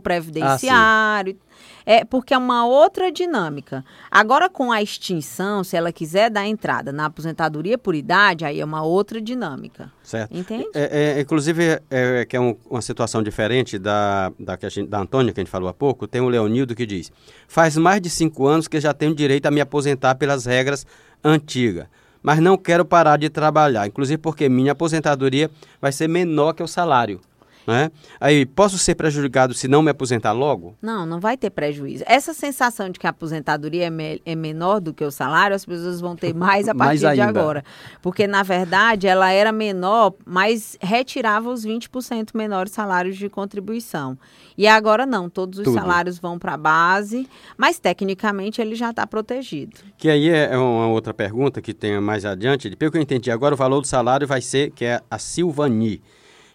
Ah, 0.73 1.18
previdenciário. 1.23 1.37
é 1.85 2.05
porque 2.05 2.35
é 2.35 2.39
uma 2.39 2.67
outra 2.67 3.11
dinâmica. 3.11 3.85
Agora, 4.11 4.49
com 4.49 4.71
a 4.71 4.83
extinção, 4.83 5.65
se 5.65 5.77
ela 5.77 5.91
quiser 5.91 6.31
dar 6.31 6.47
entrada 6.47 6.93
na 6.93 7.07
aposentadoria 7.07 7.79
por 7.79 7.95
idade, 7.95 8.45
aí 8.45 8.61
é 8.61 8.65
uma 8.65 8.83
outra 8.83 9.21
dinâmica. 9.21 9.91
Certo. 10.03 10.37
Entende? 10.37 10.67
É, 10.75 11.17
é, 11.17 11.21
inclusive, 11.21 11.65
é, 11.65 11.83
é, 11.91 12.25
que 12.25 12.37
é 12.37 12.41
um- 12.41 12.57
uma 12.71 12.83
situação 12.83 13.23
diferente 13.23 13.79
da, 13.79 14.31
da, 14.39 14.57
que 14.57 14.67
a 14.67 14.69
gente, 14.69 14.89
da 14.89 15.01
Antônia, 15.01 15.33
que 15.33 15.41
a 15.41 15.45
gente 15.45 15.51
falou 15.51 15.69
há 15.69 15.75
pouco, 15.75 16.07
tem 16.07 16.21
o 16.21 16.29
Leonildo 16.29 16.75
que 16.75 16.85
diz: 16.87 17.11
faz 17.49 17.77
mais 17.77 18.01
de 18.01 18.11
cinco 18.11 18.47
anos 18.47 18.69
que 18.69 18.79
já 18.81 18.93
tenho 18.93 19.15
direito 19.15 19.47
a 19.47 19.51
me 19.51 19.61
aposentar 19.61 20.15
pelas 20.17 20.45
regras 20.45 20.87
antigas, 21.25 21.87
mas 22.23 22.39
não 22.39 22.57
quero 22.57 22.85
parar 22.85 23.17
de 23.17 23.29
trabalhar, 23.31 23.87
inclusive 23.87 24.19
porque 24.19 24.49
minha 24.49 24.73
aposentadoria 24.73 25.51
vai 25.81 25.91
ser 25.93 26.09
menor 26.09 26.53
que 26.53 26.63
o 26.63 26.69
salário. 26.69 27.21
Né? 27.69 27.91
Aí, 28.19 28.47
posso 28.47 28.79
ser 28.79 28.95
prejudicado 28.95 29.53
se 29.53 29.69
não 29.69 29.83
me 29.83 29.91
aposentar 29.91 30.33
logo? 30.33 30.75
Não, 30.81 31.05
não 31.05 31.21
vai 31.21 31.37
ter 31.37 31.51
prejuízo. 31.51 32.03
Essa 32.07 32.33
sensação 32.33 32.89
de 32.89 32.99
que 32.99 33.07
a 33.07 33.11
aposentadoria 33.11 33.85
é, 33.89 33.91
me- 33.91 34.23
é 34.25 34.35
menor 34.35 34.81
do 34.81 34.95
que 34.95 35.05
o 35.05 35.11
salário, 35.11 35.55
as 35.55 35.67
pessoas 35.67 36.01
vão 36.01 36.17
ter 36.17 36.35
mais 36.35 36.67
a 36.67 36.73
Mais 36.73 37.03
partir 37.03 37.15
de 37.17 37.21
ainda. 37.21 37.39
agora. 37.41 37.63
Porque, 38.01 38.27
na 38.27 38.43
verdade, 38.43 39.07
ela 39.07 39.31
era 39.31 39.53
menor, 39.53 40.15
mas 40.25 40.79
retirava 40.81 41.51
os 41.51 41.63
20% 41.63 42.31
menores 42.35 42.73
salários 42.73 43.19
de 43.19 43.29
contribuição. 43.29 44.17
E 44.57 44.67
agora 44.67 45.05
não, 45.05 45.29
todos 45.29 45.59
os 45.59 45.65
Tudo. 45.67 45.75
salários 45.75 46.19
vão 46.19 46.39
para 46.39 46.55
a 46.55 46.57
base, 46.57 47.29
mas 47.55 47.79
tecnicamente 47.79 48.63
ele 48.63 48.75
já 48.77 48.89
está 48.91 49.07
protegido. 49.07 49.77
Que 49.99 50.09
aí 50.09 50.31
é 50.31 50.57
uma 50.57 50.87
outra 50.89 51.13
pergunta 51.13 51.61
que 51.61 51.75
tem 51.75 52.01
mais 52.01 52.25
adiante. 52.25 52.75
Pelo 52.77 52.91
que 52.91 52.97
eu 52.97 53.03
entendi 53.03 53.31
agora, 53.31 53.55
o 53.55 53.59
valor 53.59 53.83
do 53.83 53.87
salário 53.87 54.27
vai 54.27 54.41
ser, 54.41 54.71
que 54.71 54.87
é 54.87 55.03
a 55.11 55.19
Silvani. 55.19 56.01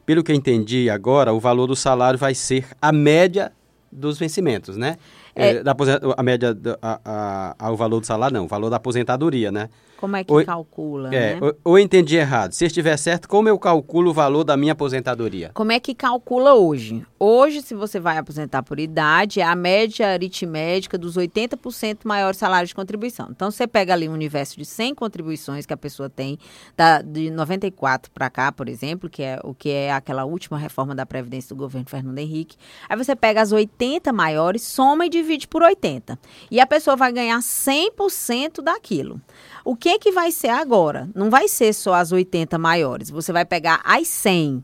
Pelo 0.05 0.23
que 0.23 0.31
eu 0.31 0.35
entendi 0.35 0.89
agora, 0.89 1.33
o 1.33 1.39
valor 1.39 1.67
do 1.67 1.75
salário 1.75 2.19
vai 2.19 2.35
ser 2.35 2.65
a 2.81 2.91
média 2.91 3.51
dos 3.91 4.17
vencimentos, 4.17 4.75
né? 4.75 4.97
É, 5.35 5.63
da 5.63 5.71
aposen- 5.71 5.99
a 6.17 6.23
média, 6.23 6.53
do- 6.53 6.77
a, 6.81 6.99
a, 7.05 7.55
a- 7.59 7.71
o 7.71 7.75
valor 7.77 7.99
do 7.99 8.05
salário, 8.05 8.35
não, 8.35 8.45
o 8.45 8.47
valor 8.47 8.69
da 8.69 8.75
aposentadoria, 8.77 9.51
né? 9.51 9.69
Como 10.03 10.17
é 10.17 10.23
que 10.25 10.33
Oi- 10.33 10.43
calcula, 10.43 11.15
É, 11.15 11.35
né? 11.35 11.39
ou, 11.41 11.55
ou 11.63 11.79
entendi 11.79 12.17
errado. 12.17 12.51
Se 12.51 12.65
estiver 12.65 12.97
certo, 12.97 13.25
como 13.29 13.47
eu 13.47 13.57
calculo 13.57 14.09
o 14.11 14.13
valor 14.13 14.43
da 14.43 14.57
minha 14.57 14.73
aposentadoria? 14.73 15.51
Como 15.53 15.71
é 15.71 15.79
que 15.79 15.95
calcula 15.95 16.55
hoje? 16.55 17.05
Hoje, 17.17 17.61
se 17.61 17.73
você 17.73 18.01
vai 18.01 18.17
aposentar 18.17 18.63
por 18.63 18.81
idade, 18.81 19.39
é 19.39 19.45
a 19.45 19.55
média 19.55 20.09
aritmética 20.09 20.97
dos 20.97 21.15
80% 21.15 21.99
maior 22.03 22.35
salário 22.35 22.67
de 22.67 22.75
contribuição. 22.75 23.29
Então, 23.31 23.49
você 23.49 23.65
pega 23.65 23.93
ali 23.93 24.09
um 24.09 24.11
universo 24.11 24.57
de 24.57 24.65
100 24.65 24.93
contribuições 24.93 25.65
que 25.65 25.71
a 25.71 25.77
pessoa 25.77 26.09
tem, 26.09 26.37
da, 26.75 27.01
de 27.01 27.31
94 27.31 28.11
para 28.11 28.29
cá, 28.29 28.51
por 28.51 28.67
exemplo, 28.67 29.09
que 29.09 29.23
é 29.23 29.39
o 29.41 29.53
que 29.53 29.69
é 29.69 29.93
aquela 29.93 30.25
última 30.25 30.57
reforma 30.57 30.93
da 30.93 31.05
Previdência 31.05 31.55
do 31.55 31.59
governo 31.59 31.89
Fernando 31.89 32.19
Henrique. 32.19 32.57
Aí 32.89 32.97
você 32.97 33.15
pega 33.15 33.41
as 33.41 33.53
80 33.53 34.11
maiores, 34.11 34.63
soma 34.63 35.05
e 35.05 35.09
divide 35.09 35.47
por 35.47 35.61
80. 35.61 36.19
E 36.51 36.59
a 36.59 36.67
pessoa 36.67 36.97
vai 36.97 37.13
ganhar 37.13 37.39
100% 37.39 38.61
daquilo. 38.61 39.21
O 39.65 39.75
que 39.75 39.97
que 39.97 40.11
vai 40.11 40.31
ser 40.31 40.49
agora? 40.49 41.09
Não 41.15 41.29
vai 41.29 41.47
ser 41.47 41.73
só 41.73 41.93
as 41.93 42.11
80 42.11 42.57
maiores. 42.57 43.09
Você 43.09 43.31
vai 43.31 43.45
pegar 43.45 43.81
as 43.83 44.07
100 44.07 44.63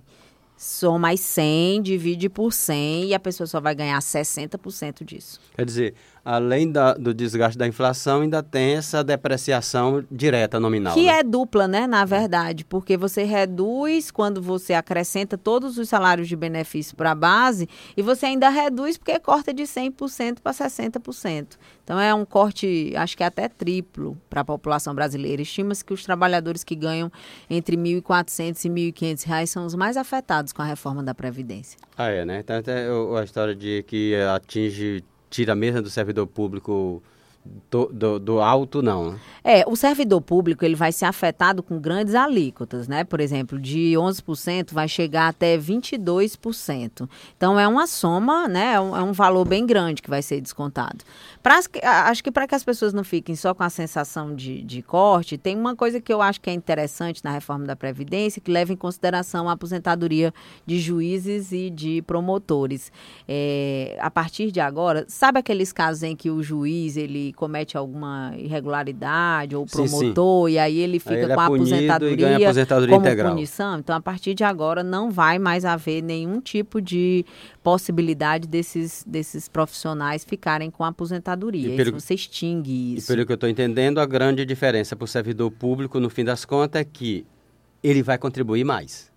soma 0.59 1.11
as 1.13 1.21
100, 1.21 1.81
divide 1.83 2.27
por 2.27 2.51
100 2.51 3.05
e 3.05 3.13
a 3.13 3.19
pessoa 3.19 3.47
só 3.47 3.61
vai 3.61 3.73
ganhar 3.73 3.97
60% 3.97 5.05
disso. 5.05 5.39
Quer 5.55 5.65
dizer, 5.65 5.95
além 6.29 6.71
da- 6.71 6.93
do 6.93 7.11
desgaste 7.11 7.57
da 7.57 7.65
inflação, 7.65 8.21
ainda 8.21 8.43
tem 8.43 8.75
essa 8.75 9.03
depreciação 9.03 10.03
direta 10.11 10.59
nominal. 10.59 10.93
Que 10.93 11.07
né? 11.07 11.19
é 11.19 11.23
dupla, 11.23 11.67
né, 11.67 11.87
na 11.87 12.05
verdade, 12.05 12.63
porque 12.63 12.95
você 12.95 13.23
reduz 13.23 14.11
quando 14.11 14.39
você 14.39 14.75
acrescenta 14.75 15.39
todos 15.39 15.79
os 15.79 15.89
salários 15.89 16.27
de 16.27 16.35
benefício 16.35 16.95
para 16.95 17.11
a 17.11 17.15
base 17.15 17.67
e 17.97 18.03
você 18.03 18.27
ainda 18.27 18.47
reduz 18.47 18.95
porque 18.95 19.19
corta 19.19 19.51
de 19.51 19.63
100% 19.63 20.39
para 20.43 20.53
60%. 20.53 21.57
Então 21.83 21.99
é 21.99 22.13
um 22.13 22.23
corte, 22.25 22.93
acho 22.95 23.17
que 23.17 23.23
é 23.23 23.25
até 23.25 23.47
triplo 23.49 24.15
para 24.29 24.41
a 24.41 24.45
população 24.45 24.93
brasileira. 24.93 25.41
Estima-se 25.41 25.83
que 25.83 25.93
os 25.93 26.03
trabalhadores 26.03 26.63
que 26.63 26.75
ganham 26.75 27.11
entre 27.49 27.75
R$ 27.75 27.81
1.400 28.01 28.65
e 28.65 28.69
1.500 28.69 29.23
reais 29.25 29.49
são 29.49 29.65
os 29.65 29.73
mais 29.73 29.97
afetados 29.97 30.53
com 30.53 30.61
a 30.61 30.65
reforma 30.65 31.01
da 31.01 31.15
Previdência. 31.15 31.79
Ah, 31.97 32.09
é, 32.09 32.23
né? 32.23 32.39
Então, 32.39 32.55
até 32.57 32.87
a 32.87 33.23
história 33.23 33.55
de 33.55 33.83
que 33.87 34.15
atinge, 34.15 35.03
tira 35.29 35.55
mesmo 35.55 35.81
do 35.81 35.89
servidor 35.89 36.27
público 36.27 37.01
do, 37.69 37.85
do, 37.87 38.19
do 38.19 38.39
alto, 38.39 38.81
não. 38.81 39.11
né? 39.11 39.19
É, 39.43 39.63
o 39.67 39.75
servidor 39.75 40.21
público 40.21 40.65
ele 40.65 40.75
vai 40.75 40.91
ser 40.91 41.05
afetado 41.05 41.63
com 41.63 41.79
grandes 41.79 42.13
alíquotas, 42.13 42.87
né? 42.87 43.03
Por 43.03 43.19
exemplo, 43.19 43.59
de 43.59 43.93
11% 43.93 44.73
vai 44.73 44.87
chegar 44.87 45.27
até 45.27 45.57
22%. 45.57 47.09
Então 47.35 47.59
é 47.59 47.67
uma 47.67 47.87
soma, 47.87 48.47
né? 48.47 48.73
É 48.73 48.79
um, 48.79 48.95
é 48.95 49.01
um 49.01 49.11
valor 49.11 49.47
bem 49.47 49.65
grande 49.65 50.01
que 50.01 50.09
vai 50.09 50.21
ser 50.21 50.41
descontado. 50.41 51.03
Pra, 51.41 51.59
acho 52.07 52.23
que 52.23 52.31
para 52.31 52.47
que 52.47 52.55
as 52.55 52.63
pessoas 52.63 52.93
não 52.93 53.03
fiquem 53.03 53.35
só 53.35 53.53
com 53.53 53.63
a 53.63 53.69
sensação 53.69 54.35
de, 54.35 54.61
de 54.61 54.81
corte, 54.81 55.37
tem 55.37 55.55
uma 55.55 55.75
coisa 55.75 56.01
que 56.01 56.13
eu 56.13 56.21
acho 56.21 56.41
que 56.41 56.49
é 56.49 56.53
interessante 56.53 57.23
na 57.23 57.31
reforma 57.31 57.65
da 57.65 57.75
Previdência, 57.75 58.41
que 58.41 58.51
leva 58.51 58.73
em 58.73 58.75
consideração 58.75 59.47
a 59.47 59.53
aposentadoria 59.53 60.33
de 60.65 60.79
juízes 60.79 61.51
e 61.51 61.69
de 61.69 62.01
promotores. 62.01 62.91
É, 63.27 63.97
a 64.01 64.11
partir 64.11 64.51
de 64.51 64.59
agora, 64.59 65.05
sabe 65.07 65.39
aqueles 65.39 65.71
casos 65.71 66.03
em 66.03 66.15
que 66.15 66.29
o 66.29 66.43
juiz 66.43 66.97
ele 66.97 67.33
comete 67.39 67.77
alguma 67.77 68.33
irregularidade 68.37 69.55
ou 69.55 69.63
o 69.63 69.67
Sim, 69.67 69.87
sim. 69.87 69.97
promotor 69.97 70.49
e 70.49 70.59
aí 70.59 70.77
ele 70.77 70.99
fica 70.99 71.13
ele 71.15 71.31
é 71.31 71.35
com 71.35 71.39
a 71.41 71.47
punido 71.47 71.69
e 71.69 71.89
aposentadoria, 71.89 72.35
aposentadoria 72.37 72.95
como 72.95 73.05
integral. 73.07 73.33
punição? 73.33 73.79
Então, 73.79 73.95
a 73.95 74.01
partir 74.01 74.33
de 74.33 74.43
agora 74.43 74.83
não 74.83 75.09
vai 75.09 75.39
mais 75.39 75.63
haver 75.63 76.03
nenhum 76.03 76.41
tipo 76.41 76.81
de 76.81 77.25
possibilidade 77.63 78.47
desses, 78.47 79.03
desses 79.07 79.47
profissionais 79.47 80.25
ficarem 80.25 80.69
com 80.69 80.83
a 80.83 80.89
aposentadoria. 80.89 81.73
E 81.73 81.77
pelo- 81.77 81.95
Isso 81.97 82.05
você 82.07 82.13
extingue 82.13 82.71
E 82.71 82.95
isso. 82.97 83.07
pelo 83.07 83.25
que 83.25 83.31
eu 83.31 83.35
estou 83.35 83.49
entendendo, 83.49 83.99
a 83.99 84.05
grande 84.05 84.43
diferença 84.45 84.95
para 84.95 85.05
o 85.05 85.07
servidor 85.07 85.49
público, 85.51 85.99
no 85.99 86.09
fim 86.09 86.25
das 86.25 86.43
contas, 86.43 86.81
é 86.81 86.83
que 86.83 87.25
ele 87.81 88.03
vai 88.03 88.17
contribuir 88.17 88.63
mais. 88.65 89.08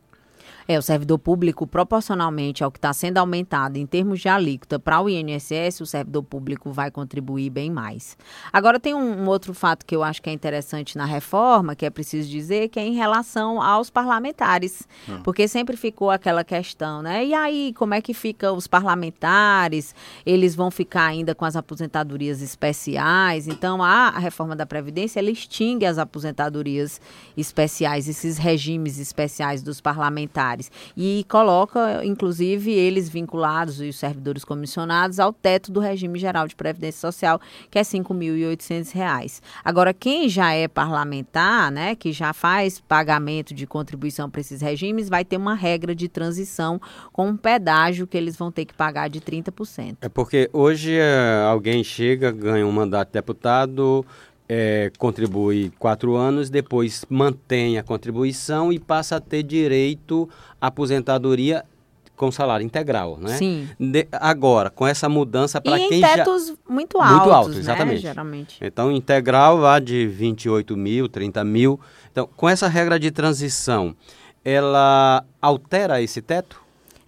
É, 0.69 0.79
o 0.79 0.83
servidor 0.83 1.19
público, 1.19 1.67
proporcionalmente 1.67 2.63
ao 2.63 2.71
que 2.71 2.79
está 2.79 2.93
sendo 2.93 3.19
aumentado 3.19 3.77
em 3.77 3.87
termos 3.87 4.21
de 4.21 4.29
alíquota 4.29 4.79
para 4.79 5.01
o 5.01 5.09
INSS, 5.09 5.81
o 5.81 5.87
servidor 5.87 6.23
público 6.23 6.71
vai 6.71 6.91
contribuir 6.91 7.51
bem 7.51 7.71
mais. 7.71 8.17
Agora, 8.53 8.79
tem 8.79 8.95
um, 8.95 9.23
um 9.23 9.29
outro 9.29 9.55
fato 9.55 9.85
que 9.85 9.95
eu 9.95 10.03
acho 10.03 10.23
que 10.23 10.31
é 10.31 10.33
interessante 10.33 10.97
na 10.97 11.05
reforma, 11.05 11.75
que 11.75 11.87
é 11.87 11.91
preciso 11.91 12.29
dizer, 12.29 12.69
que 12.69 12.79
é 12.79 12.85
em 12.85 12.95
relação 12.95 13.61
aos 13.61 13.91
parlamentares. 13.91 14.87
Porque 15.23 15.49
sempre 15.49 15.77
ficou 15.77 16.11
aquela 16.11 16.45
questão, 16.45 17.03
né? 17.03 17.25
E 17.25 17.35
aí, 17.35 17.75
como 17.77 17.95
é 17.95 18.01
que 18.01 18.15
fica 18.15 18.53
os 18.53 18.67
parlamentares? 18.67 19.95
Eles 20.25 20.55
vão 20.55 20.71
ficar 20.71 21.07
ainda 21.07 21.35
com 21.35 21.45
as 21.45 21.57
aposentadorias 21.57 22.41
especiais? 22.41 23.49
Então, 23.49 23.83
a, 23.83 24.09
a 24.09 24.19
reforma 24.19 24.55
da 24.55 24.67
Previdência, 24.67 25.19
ela 25.19 25.31
extingue 25.31 25.87
as 25.87 25.99
aposentadorias 25.99 27.01
especiais, 27.37 28.09
esses 28.09 28.39
regimes 28.39 28.99
especiais 28.99 29.63
dos 29.63 29.81
parlamentares. 29.81 30.52
E 30.97 31.25
coloca, 31.29 32.05
inclusive, 32.05 32.73
eles 32.73 33.09
vinculados, 33.09 33.81
e 33.81 33.89
os 33.89 33.97
servidores 33.97 34.45
comissionados, 34.45 35.19
ao 35.19 35.33
teto 35.33 35.71
do 35.71 35.81
regime 35.81 36.19
geral 36.19 36.47
de 36.47 36.55
Previdência 36.57 37.01
Social, 37.01 37.41
que 37.71 37.79
é 37.79 37.83
5.800 37.83 38.93
reais. 38.93 39.43
Agora, 39.65 39.93
quem 39.95 40.29
já 40.29 40.53
é 40.53 40.69
parlamentar, 40.69 41.71
né, 41.71 41.95
que 41.95 42.13
já 42.13 42.33
faz 42.33 42.81
pagamento 42.81 43.55
de 43.55 43.67
contribuição 43.67 44.29
para 44.29 44.41
esses 44.41 44.61
regimes, 44.61 45.09
vai 45.09 45.25
ter 45.25 45.37
uma 45.37 45.55
regra 45.55 45.95
de 45.95 46.09
transição 46.09 46.81
com 47.13 47.29
um 47.29 47.37
pedágio 47.37 48.07
que 48.07 48.17
eles 48.17 48.37
vão 48.37 48.51
ter 48.51 48.65
que 48.65 48.75
pagar 48.75 49.09
de 49.09 49.21
30%. 49.21 49.97
É 50.01 50.09
porque 50.09 50.49
hoje 50.53 50.97
é, 50.97 51.45
alguém 51.49 51.83
chega, 51.83 52.31
ganha 52.31 52.67
um 52.67 52.73
mandato 52.73 53.09
de 53.09 53.15
deputado, 53.15 54.05
é, 54.55 54.93
contribui 54.99 55.73
quatro 55.79 56.15
anos, 56.15 56.51
depois 56.51 57.07
mantém 57.09 57.79
a 57.79 57.83
contribuição 57.83 58.71
e 58.71 58.79
passa 58.79 59.17
a 59.17 59.21
ter 59.21 59.43
direito 59.43 60.29
à 60.61 60.67
aposentadoria 60.67 61.65
com 62.15 62.31
salário 62.31 62.63
integral, 62.63 63.17
né? 63.19 63.39
Sim. 63.39 63.67
De- 63.81 64.07
agora, 64.13 64.69
com 64.69 64.87
essa 64.87 65.09
mudança 65.09 65.59
para 65.59 65.79
quem 65.79 65.95
em 65.95 66.01
já... 66.01 66.17
tetos 66.17 66.53
muito 66.69 67.01
altos, 67.01 67.33
altos, 67.33 67.55
né, 67.55 67.61
exatamente. 67.61 68.03
geralmente. 68.03 68.59
Então, 68.61 68.93
integral 68.93 69.57
lá 69.57 69.79
de 69.79 70.07
28 70.07 70.77
mil, 70.77 71.09
30 71.09 71.43
mil. 71.45 71.81
Então, 72.11 72.29
com 72.37 72.47
essa 72.47 72.69
regra 72.69 73.01
de 73.01 73.11
transição, 73.11 73.97
ela 74.45 75.25
altera 75.41 76.03
esse 76.03 76.21
teto? 76.21 76.62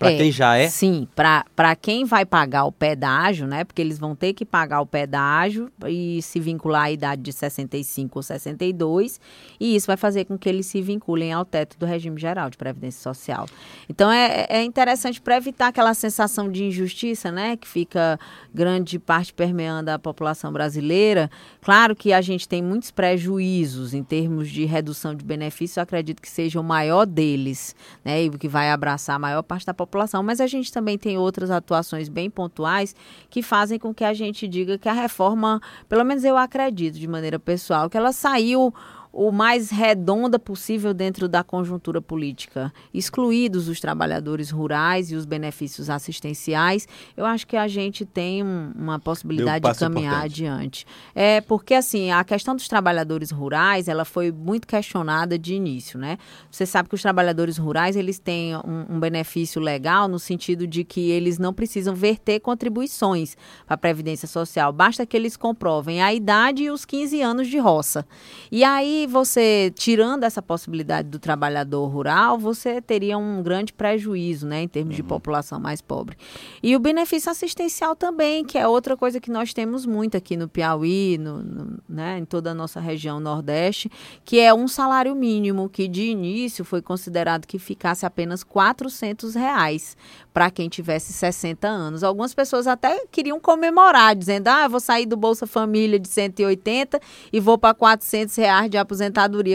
Para 0.05 0.13
É, 0.13 0.17
quem 0.19 0.33
já 0.33 0.57
é? 0.57 0.69
Sim, 0.69 1.09
para 1.15 1.77
quem 1.77 2.05
vai 2.05 2.25
pagar 2.25 2.65
o 2.65 2.73
pedágio, 2.73 3.47
né? 3.47 3.65
Porque 3.65 3.81
eles 3.81 3.99
vão 3.99 4.15
ter 4.15 4.33
que 4.33 4.45
pagar 4.45 4.81
o 4.81 4.87
pedágio 4.87 5.71
e 5.87 6.21
se 6.23 6.39
vincular 6.39 6.85
à 6.85 6.91
idade 6.91 7.23
de 7.23 7.33
65 7.33 8.19
ou 8.19 8.23
62, 8.23 9.21
e 9.59 9.75
isso 9.75 9.87
vai 9.87 9.97
fazer 9.97 10.25
com 10.25 10.39
que 10.39 10.49
eles 10.49 10.67
se 10.67 10.81
vinculem 10.83 11.33
ao 11.33 11.45
teto 11.45 11.79
do 11.79 11.87
regime 11.87 12.21
geral 12.21 12.51
de 12.51 12.57
previdência 12.57 13.01
social. 13.03 13.47
Então 13.89 14.11
é, 14.11 14.47
é 14.49 14.63
interessante 14.63 15.21
para 15.21 15.37
evitar 15.37 15.69
aquela 15.69 15.95
sensação 15.95 16.51
de 16.51 16.65
injustiça, 16.65 17.31
né? 17.33 17.57
Que 17.57 17.67
fica 17.67 18.19
grande 18.53 18.99
parte 18.99 19.33
permeando 19.33 19.91
a 19.91 19.99
população 19.99 20.53
brasileira. 20.53 21.31
Claro 21.61 21.97
que 21.97 22.13
a 22.13 22.21
gente 22.21 22.47
tem 22.49 22.63
muitos 22.63 22.91
prejuízos 22.91 23.95
em 23.95 24.03
termos 24.03 24.51
de 24.51 24.65
redução 24.65 25.15
de 25.15 25.25
benefícios, 25.25 25.77
eu 25.77 25.83
acredito 25.83 26.21
que 26.21 26.29
seja 26.29 26.61
o 26.61 26.65
maior 26.65 27.07
deles, 27.07 27.75
né? 28.05 28.25
E 28.25 28.29
o 28.29 28.39
que 28.39 28.49
vai 28.49 28.71
abraçar 28.71 29.17
a 29.17 29.19
maior 29.19 29.43
parte 29.43 29.65
da 29.67 29.73
população. 29.75 29.94
Mas 30.23 30.41
a 30.41 30.47
gente 30.47 30.73
também 30.73 30.99
tem 30.99 31.17
outras 31.19 31.51
atuações 31.51 32.09
bem 32.09 32.29
pontuais 32.29 32.95
que 33.31 33.43
fazem 33.43 33.79
com 33.79 33.95
que 33.95 34.05
a 34.05 34.13
gente 34.13 34.49
diga 34.49 34.79
que 34.79 34.89
a 34.89 34.93
reforma, 34.93 35.61
pelo 35.89 36.05
menos 36.05 36.25
eu 36.25 36.37
acredito 36.37 36.99
de 36.99 37.07
maneira 37.07 37.39
pessoal, 37.39 37.89
que 37.89 37.97
ela 37.97 38.13
saiu 38.13 38.73
o 39.17 39.31
mais 39.31 39.71
redonda 39.71 40.39
possível 40.41 40.93
dentro 40.93 41.29
da 41.29 41.45
conjuntura 41.45 42.03
política, 42.03 42.73
excluídos 42.93 43.69
os 43.69 43.79
trabalhadores 43.79 44.51
rurais 44.51 45.13
e 45.13 45.15
os 45.15 45.25
benefícios 45.25 45.89
assistenciais. 45.89 46.89
Eu 47.17 47.25
acho 47.25 47.47
que 47.47 47.57
a 47.57 47.69
gente 47.69 48.05
tem 48.05 48.43
um- 48.43 48.73
uma 48.77 48.99
possibilidade 48.99 49.65
um 49.67 49.71
de 49.73 49.79
caminhar 49.79 50.13
importante. 50.27 50.45
adiante. 50.47 50.87
É 51.15 51.41
porque 51.41 51.75
assim, 51.75 52.11
a 52.11 52.25
questão 52.25 52.57
dos 52.57 52.67
trabalhadores 52.67 53.31
rurais, 53.31 53.87
ela 53.87 54.05
foi 54.05 54.33
muito 54.33 54.67
questionada 54.67 55.39
de 55.39 55.55
início, 55.55 55.99
né? 55.99 56.19
Você 56.51 56.67
sabe 56.67 56.89
que 56.89 56.95
os 56.97 57.03
trabalhadores 57.03 57.57
rurais, 57.57 57.95
eles 57.95 58.19
têm 58.19 58.57
um, 58.57 58.97
um 58.97 58.99
benefício 59.01 59.61
legal 59.61 60.09
no 60.09 60.19
sentido 60.19 60.67
de 60.67 60.83
que 60.83 61.11
eles 61.11 61.39
não 61.39 61.53
precisam 61.55 61.95
verter 61.95 62.41
contribuições 62.41 63.37
para 63.65 63.75
a 63.75 63.79
previdência 63.79 64.27
social, 64.27 64.73
basta 64.73 65.07
que 65.07 65.17
eles 65.17 65.37
comprovem 65.37 66.03
a 66.03 66.13
idade 66.13 66.65
e 66.65 66.71
os 66.71 66.85
15 66.85 67.21
anos 67.23 67.47
de 67.49 67.59
roça. 67.59 68.05
E 68.51 68.65
aí 68.65 69.04
que 69.05 69.07
você, 69.07 69.71
tirando 69.77 70.25
essa 70.25 70.41
possibilidade 70.41 71.09
do 71.09 71.19
trabalhador 71.19 71.87
rural, 71.89 72.39
você 72.39 72.81
teria 72.81 73.19
um 73.19 73.43
grande 73.43 73.71
prejuízo, 73.71 74.47
né, 74.47 74.63
em 74.63 74.69
termos 74.69 74.93
uhum. 74.93 74.97
de 74.97 75.03
população 75.03 75.61
mais 75.61 75.83
pobre. 75.83 76.17
E 76.63 76.75
o 76.75 76.79
benefício 76.79 77.31
assistencial 77.31 77.95
também, 77.95 78.45
que 78.45 78.57
é 78.57 78.67
outra 78.67 78.97
coisa 78.97 79.21
que 79.21 79.31
nós 79.31 79.53
temos 79.53 79.85
muito 79.85 80.17
aqui 80.17 80.39
no 80.39 80.49
Piauí, 80.49 81.19
no, 81.19 81.43
no, 81.43 81.79
né, 81.87 82.19
em 82.19 82.25
toda 82.25 82.53
a 82.53 82.55
nossa 82.55 82.81
região 82.81 83.21
Nordeste, 83.21 83.91
que 84.25 84.41
é 84.41 84.55
um 84.55 84.67
salário 84.67 85.15
mínimo, 85.15 85.69
que 85.69 85.87
de 85.87 86.05
início 86.05 86.65
foi 86.65 86.81
considerado 86.81 87.47
que 87.47 87.59
ficasse 87.59 88.07
apenas 88.07 88.43
400 88.43 89.35
reais 89.35 89.97
para 90.33 90.51
quem 90.51 90.69
tivesse 90.69 91.13
60 91.13 91.69
anos. 91.69 92.03
Algumas 92.03 92.35
pessoas 92.35 92.67
até 92.67 93.07
queriam 93.13 93.39
comemorar, 93.39 94.17
dizendo, 94.17 94.49
ah, 94.49 94.65
eu 94.65 94.71
vou 94.71 94.81
sair 94.81 95.07
do 95.07 95.17
Bolsa 95.17 95.47
Família 95.47 95.99
de 95.99 96.09
180 96.09 96.99
e 97.33 97.39
vou 97.39 97.59
para 97.59 97.75
400 97.75 98.35
reais 98.35 98.71
de 98.71 98.79
aposentadoria 98.79 98.94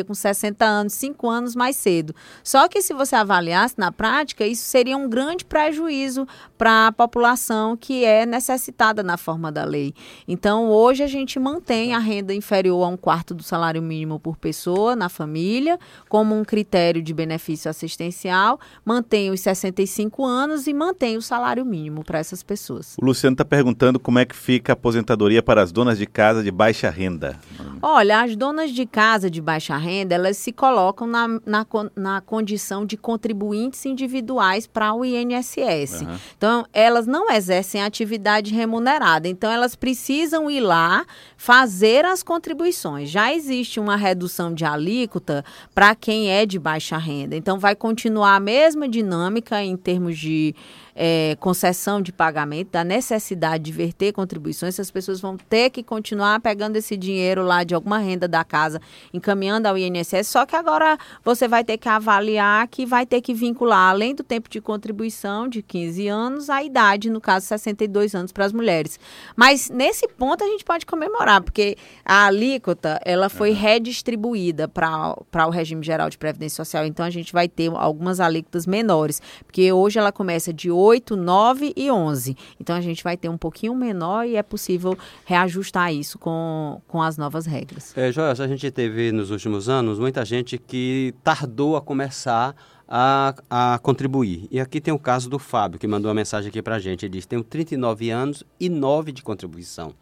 com 0.06 0.13
60 0.13 0.65
anos, 0.65 0.93
5 0.93 1.30
anos 1.30 1.56
mais 1.56 1.75
cedo. 1.75 2.15
Só 2.43 2.67
que 2.67 2.82
se 2.82 2.93
você 2.93 3.15
avaliasse 3.15 3.75
na 3.78 3.91
prática, 3.91 4.45
isso 4.45 4.63
seria 4.63 4.97
um 4.97 5.10
grande 5.10 5.45
prejuízo 5.45 6.28
para 6.58 6.88
a 6.88 6.91
população 6.91 7.78
que 7.78 8.04
é 8.04 8.25
necessitada 8.25 9.02
na 9.04 9.17
forma 9.17 9.52
da 9.52 9.63
lei. 9.63 9.93
Então, 10.28 10.69
hoje 10.69 11.04
a 11.04 11.08
gente 11.08 11.39
mantém 11.39 11.93
a 11.93 11.99
renda 11.99 12.34
inferior 12.34 12.84
a 12.84 12.88
um 12.88 12.97
quarto 12.97 13.34
do 13.34 13.43
salário 13.43 13.82
mínimo 13.82 14.19
por 14.19 14.38
pessoa 14.38 14.95
na 14.95 15.10
família, 15.10 15.80
como 16.08 16.36
um 16.36 16.43
critério 16.43 17.02
de 17.02 17.13
benefício 17.13 17.69
assistencial, 17.69 18.60
mantém 18.84 19.32
os 19.32 19.41
65 19.41 20.25
anos 20.25 20.67
e 20.67 20.73
mantém 20.73 21.17
o 21.17 21.21
salário 21.21 21.65
mínimo 21.65 22.04
para 22.04 22.19
essas 22.19 22.43
pessoas. 22.43 22.95
O 23.02 23.06
Luciano 23.06 23.34
está 23.34 23.45
perguntando 23.45 23.99
como 23.99 24.19
é 24.19 24.25
que 24.25 24.36
fica 24.36 24.71
a 24.71 24.73
aposentadoria 24.73 25.41
para 25.41 25.62
as 25.62 25.71
donas 25.71 25.97
de 25.97 26.06
casa 26.06 26.43
de 26.43 26.52
baixa 26.52 26.89
renda. 26.89 27.39
Olha, 27.82 28.21
as 28.21 28.36
donas 28.36 28.71
de 28.71 28.86
casa 28.86 29.29
de 29.30 29.42
baixa 29.42 29.78
renda, 29.78 30.15
elas 30.15 30.38
se 30.38 30.52
colocam 30.52 31.08
na, 31.08 31.28
na, 31.46 31.65
na 31.96 32.22
condição 32.22 32.86
de 32.86 32.98
contribuintes 32.98 33.86
individuais 33.86 34.68
para 34.68 34.94
o 34.94 35.06
INSS. 35.06 36.02
Uhum. 36.02 36.18
Então, 36.38 36.65
elas 36.74 37.08
não 37.08 37.30
exercem 37.32 37.82
atividade 37.82 38.54
remunerada. 38.54 39.28
Então, 39.28 39.52
elas 39.52 39.76
precisam 39.76 40.50
ir 40.50 40.62
lá 40.62 41.06
fazer 41.38 42.06
as 42.06 42.24
contribuições. 42.24 43.10
Já 43.10 43.34
existe 43.34 43.80
uma 43.80 43.96
redução 43.96 44.54
de 44.54 44.65
alíquota 44.65 45.44
para 45.74 45.96
quem 45.96 46.32
é 46.32 46.46
de 46.46 46.58
baixa 46.58 46.98
renda. 46.98 47.36
Então, 47.36 47.60
vai 47.60 47.76
continuar 47.76 48.36
a 48.36 48.39
mesma 48.39 48.88
dinâmica 48.88 49.63
em 49.63 49.76
termos 49.78 50.18
de 50.18 50.56
é, 51.02 51.38
concessão 51.39 52.02
de 52.02 52.12
pagamento, 52.12 52.72
da 52.72 52.84
necessidade 52.84 53.63
de 53.63 53.72
verter 53.72 54.12
contribuições, 54.12 54.78
as 54.78 54.92
pessoas 54.92 55.22
vão 55.22 55.38
ter 55.38 55.70
que 55.70 55.82
continuar 55.82 56.42
pegando 56.42 56.76
esse 56.76 56.98
dinheiro 56.98 57.42
lá 57.42 57.63
de 57.63 57.74
alguma 57.74 57.98
renda 58.00 58.28
da 58.28 58.44
casa, 58.44 58.82
encaminhando 59.19 59.67
ao 59.67 59.77
INSS, 59.77 60.27
só 60.27 60.45
que 60.45 60.55
agora 60.55 60.97
você 61.23 61.47
vai 61.47 61.63
ter 61.63 61.77
que 61.77 61.88
avaliar 61.88 62.67
que 62.67 62.86
vai 62.86 63.05
ter 63.05 63.21
que 63.21 63.34
vincular, 63.34 63.91
além 63.91 64.15
do 64.15 64.23
tempo 64.23 64.49
de 64.49 64.60
contribuição 64.60 65.47
de 65.47 65.62
15 65.62 66.08
anos, 66.08 66.49
a 66.49 66.63
idade, 66.63 67.10
no 67.10 67.21
caso 67.21 67.45
62 67.45 68.15
anos 68.15 68.32
para 68.32 68.45
as 68.45 68.53
mulheres. 68.53 68.99
Mas 69.36 69.69
nesse 69.69 70.08
ponto 70.08 70.43
a 70.43 70.47
gente 70.47 70.65
pode 70.65 70.86
comemorar, 70.86 71.41
porque 71.41 71.77
a 72.03 72.25
alíquota 72.25 72.99
ela 73.05 73.29
foi 73.29 73.51
redistribuída 73.51 74.67
para 74.67 75.15
o 75.47 75.49
regime 75.49 75.84
geral 75.84 76.10
de 76.10 76.17
previdência 76.17 76.63
social, 76.63 76.86
então 76.86 77.05
a 77.05 77.10
gente 77.10 77.32
vai 77.32 77.47
ter 77.47 77.71
algumas 77.75 78.19
alíquotas 78.19 78.65
menores, 78.65 79.21
porque 79.45 79.71
hoje 79.71 79.99
ela 79.99 80.12
começa 80.12 80.53
de 80.53 80.71
8 80.71 81.10
8, 81.10 81.15
9 81.15 81.73
e 81.75 81.91
11. 81.91 82.38
Então 82.60 82.75
a 82.75 82.82
gente 82.82 83.03
vai 83.03 83.17
ter 83.17 83.29
um 83.29 83.38
pouquinho 83.38 83.75
menor 83.75 84.25
e 84.25 84.36
é 84.36 84.43
possível 84.43 84.97
reajustar 85.25 85.93
isso 85.93 86.17
com, 86.17 86.82
com 86.88 87.01
as 87.01 87.17
novas 87.17 87.45
regras. 87.45 87.95
É, 87.97 88.12
Joel, 88.12 88.32
a 88.32 88.47
gente 88.47 88.69
teve 88.71 88.99
nos 89.12 89.32
últimos 89.32 89.70
anos 89.70 90.00
muita 90.00 90.24
gente 90.24 90.58
que 90.58 91.14
tardou 91.24 91.76
a 91.76 91.82
começar 91.82 92.56
a, 92.88 93.36
a 93.50 93.80
contribuir. 93.80 94.48
E 94.50 94.60
aqui 94.60 94.82
tem 94.82 94.94
o 94.94 95.00
caso 95.00 95.30
do 95.30 95.38
Fábio, 95.38 95.80
que 95.80 95.88
mandou 95.88 96.10
uma 96.10 96.16
mensagem 96.16 96.50
aqui 96.50 96.62
para 96.62 96.76
a 96.76 96.80
gente. 96.80 97.06
Ele 97.06 97.14
disse: 97.14 97.28
tenho 97.28 97.44
39 97.44 98.10
anos 98.10 98.44
e 98.60 98.68
9 98.68 99.12
de 99.12 99.22
contribuição. 99.22 99.94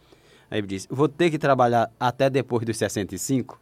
Aí 0.50 0.60
ele 0.60 0.68
disse: 0.68 0.88
vou 0.90 1.08
ter 1.08 1.30
que 1.30 1.38
trabalhar 1.38 1.92
até 2.00 2.30
depois 2.30 2.66
dos 2.66 2.78
65? 2.78 3.60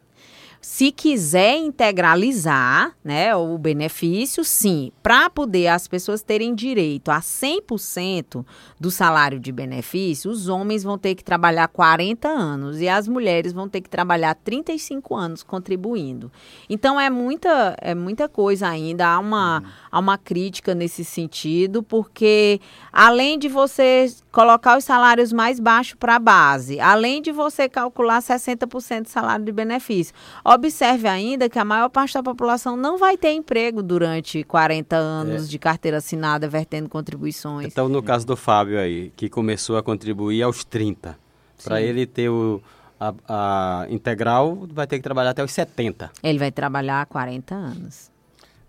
Se 0.68 0.90
quiser 0.90 1.58
integralizar 1.58 2.92
né, 3.02 3.34
o 3.36 3.56
benefício, 3.56 4.42
sim, 4.42 4.90
para 5.00 5.30
poder 5.30 5.68
as 5.68 5.86
pessoas 5.86 6.24
terem 6.24 6.56
direito 6.56 7.08
a 7.08 7.20
100% 7.20 8.44
do 8.78 8.90
salário 8.90 9.38
de 9.38 9.52
benefício, 9.52 10.28
os 10.28 10.48
homens 10.48 10.82
vão 10.82 10.98
ter 10.98 11.14
que 11.14 11.22
trabalhar 11.22 11.68
40 11.68 12.28
anos 12.28 12.80
e 12.80 12.88
as 12.88 13.06
mulheres 13.06 13.52
vão 13.52 13.68
ter 13.68 13.80
que 13.80 13.88
trabalhar 13.88 14.34
35 14.34 15.14
anos 15.14 15.44
contribuindo. 15.44 16.32
Então 16.68 17.00
é 17.00 17.08
muita, 17.08 17.76
é 17.80 17.94
muita 17.94 18.28
coisa 18.28 18.66
ainda, 18.66 19.06
há 19.06 19.20
uma, 19.20 19.60
uhum. 19.60 19.68
há 19.92 19.98
uma 20.00 20.18
crítica 20.18 20.74
nesse 20.74 21.04
sentido, 21.04 21.80
porque 21.80 22.60
além 22.92 23.38
de 23.38 23.48
você 23.48 24.12
colocar 24.36 24.76
os 24.76 24.84
salários 24.84 25.32
mais 25.32 25.58
baixos 25.58 25.94
para 25.94 26.16
a 26.16 26.18
base, 26.18 26.78
além 26.78 27.22
de 27.22 27.32
você 27.32 27.70
calcular 27.70 28.20
60% 28.20 29.04
do 29.04 29.08
salário 29.08 29.42
de 29.42 29.50
benefício, 29.50 30.14
Observe 30.44 31.08
ainda 31.08 31.48
que 31.48 31.58
a 31.58 31.64
maior 31.64 31.88
parte 31.88 32.12
da 32.12 32.22
população 32.22 32.76
não 32.76 32.98
vai 32.98 33.16
ter 33.16 33.32
emprego 33.32 33.82
durante 33.82 34.44
40 34.44 34.94
anos 34.94 35.44
é. 35.44 35.48
de 35.48 35.58
carteira 35.58 35.96
assinada, 35.96 36.46
vertendo 36.46 36.86
contribuições. 36.86 37.66
Então, 37.66 37.88
no 37.88 38.02
caso 38.02 38.26
do 38.26 38.36
Fábio 38.36 38.78
aí, 38.78 39.10
que 39.16 39.30
começou 39.30 39.78
a 39.78 39.82
contribuir 39.82 40.42
aos 40.42 40.64
30, 40.64 41.18
para 41.64 41.80
ele 41.80 42.04
ter 42.04 42.28
o, 42.28 42.60
a, 43.00 43.14
a, 43.26 43.86
integral, 43.88 44.66
vai 44.70 44.86
ter 44.86 44.98
que 44.98 45.02
trabalhar 45.02 45.30
até 45.30 45.42
os 45.42 45.52
70. 45.52 46.10
Ele 46.22 46.38
vai 46.38 46.52
trabalhar 46.52 47.06
40 47.06 47.54
anos. 47.54 48.10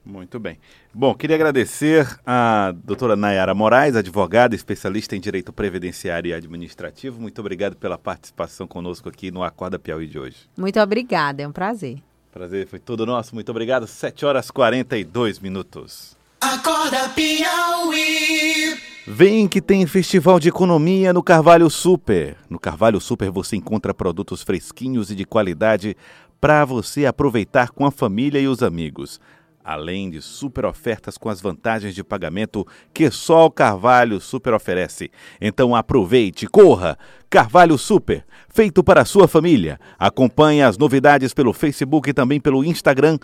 Muito 0.08 0.39
bem. 0.39 0.58
Bom, 0.93 1.13
queria 1.13 1.36
agradecer 1.36 2.08
a 2.26 2.74
doutora 2.84 3.15
Nayara 3.15 3.54
Moraes, 3.54 3.96
advogada, 3.96 4.56
especialista 4.56 5.15
em 5.15 5.20
direito 5.20 5.52
previdenciário 5.52 6.30
e 6.30 6.34
administrativo. 6.34 7.20
Muito 7.20 7.39
obrigado 7.39 7.76
pela 7.76 7.98
participação 7.98 8.65
conosco 8.65 9.10
aqui 9.10 9.30
no 9.30 9.43
Acorda 9.43 9.78
Piauí 9.78 10.08
de 10.08 10.17
hoje. 10.17 10.38
Muito 10.58 10.80
obrigada, 10.80 11.43
é 11.43 11.48
um 11.48 11.52
prazer. 11.52 12.02
Prazer 12.32 12.67
foi 12.67 12.80
todo 12.80 13.06
nosso. 13.06 13.36
Muito 13.36 13.50
obrigado. 13.50 13.86
7 13.86 14.26
horas 14.26 14.50
42 14.50 15.39
minutos. 15.39 16.15
Acorda 16.39 17.10
Piauí. 17.10 18.78
Vem 19.06 19.48
que 19.48 19.62
tem 19.62 19.86
festival 19.88 20.39
de 20.39 20.50
economia 20.50 21.12
no 21.12 21.24
Carvalho 21.24 21.70
Super. 21.70 22.38
No 22.50 22.60
Carvalho 22.60 23.02
Super 23.02 23.32
você 23.32 23.56
encontra 23.56 23.93
produtos 23.93 24.43
fresquinhos 24.43 25.10
e 25.10 25.15
de 25.15 25.26
qualidade 25.26 25.98
para 26.39 26.63
você 26.63 27.06
aproveitar 27.06 27.72
com 27.72 27.86
a 27.86 27.91
família 27.91 28.39
e 28.39 28.48
os 28.48 28.62
amigos 28.62 29.20
além 29.68 30.10
de 30.10 30.22
super 30.22 30.66
ofertas 30.66 31.18
com 31.18 31.28
as 31.28 31.42
vantagens 31.42 31.94
de 31.94 32.02
pagamento 32.02 32.66
que 32.94 33.12
só 33.12 33.46
o 33.46 33.52
Carvalho 33.52 34.22
Super 34.22 34.54
oferece. 34.54 35.12
Então 35.42 35.76
aproveite, 35.76 36.48
corra! 36.48 36.98
Carvalho 37.30 37.78
Super, 37.78 38.26
feito 38.48 38.82
para 38.82 39.02
a 39.02 39.06
sua 39.06 39.28
família. 39.28 39.78
Acompanhe 40.00 40.64
as 40.64 40.78
novidades 40.78 41.34
pelo 41.34 41.52
Facebook 41.52 42.10
e 42.10 42.14
também 42.14 42.40
pelo 42.40 42.64
Instagram, 42.64 43.20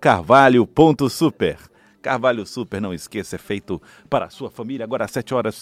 carvalho.super. 0.00 1.58
Carvalho 2.00 2.46
Super, 2.46 2.80
não 2.80 2.94
esqueça, 2.94 3.34
é 3.34 3.38
feito 3.38 3.82
para 4.08 4.26
a 4.26 4.30
sua 4.30 4.50
família. 4.50 4.84
Agora 4.84 5.04
às 5.04 5.10
7 5.10 5.34
horas 5.34 5.56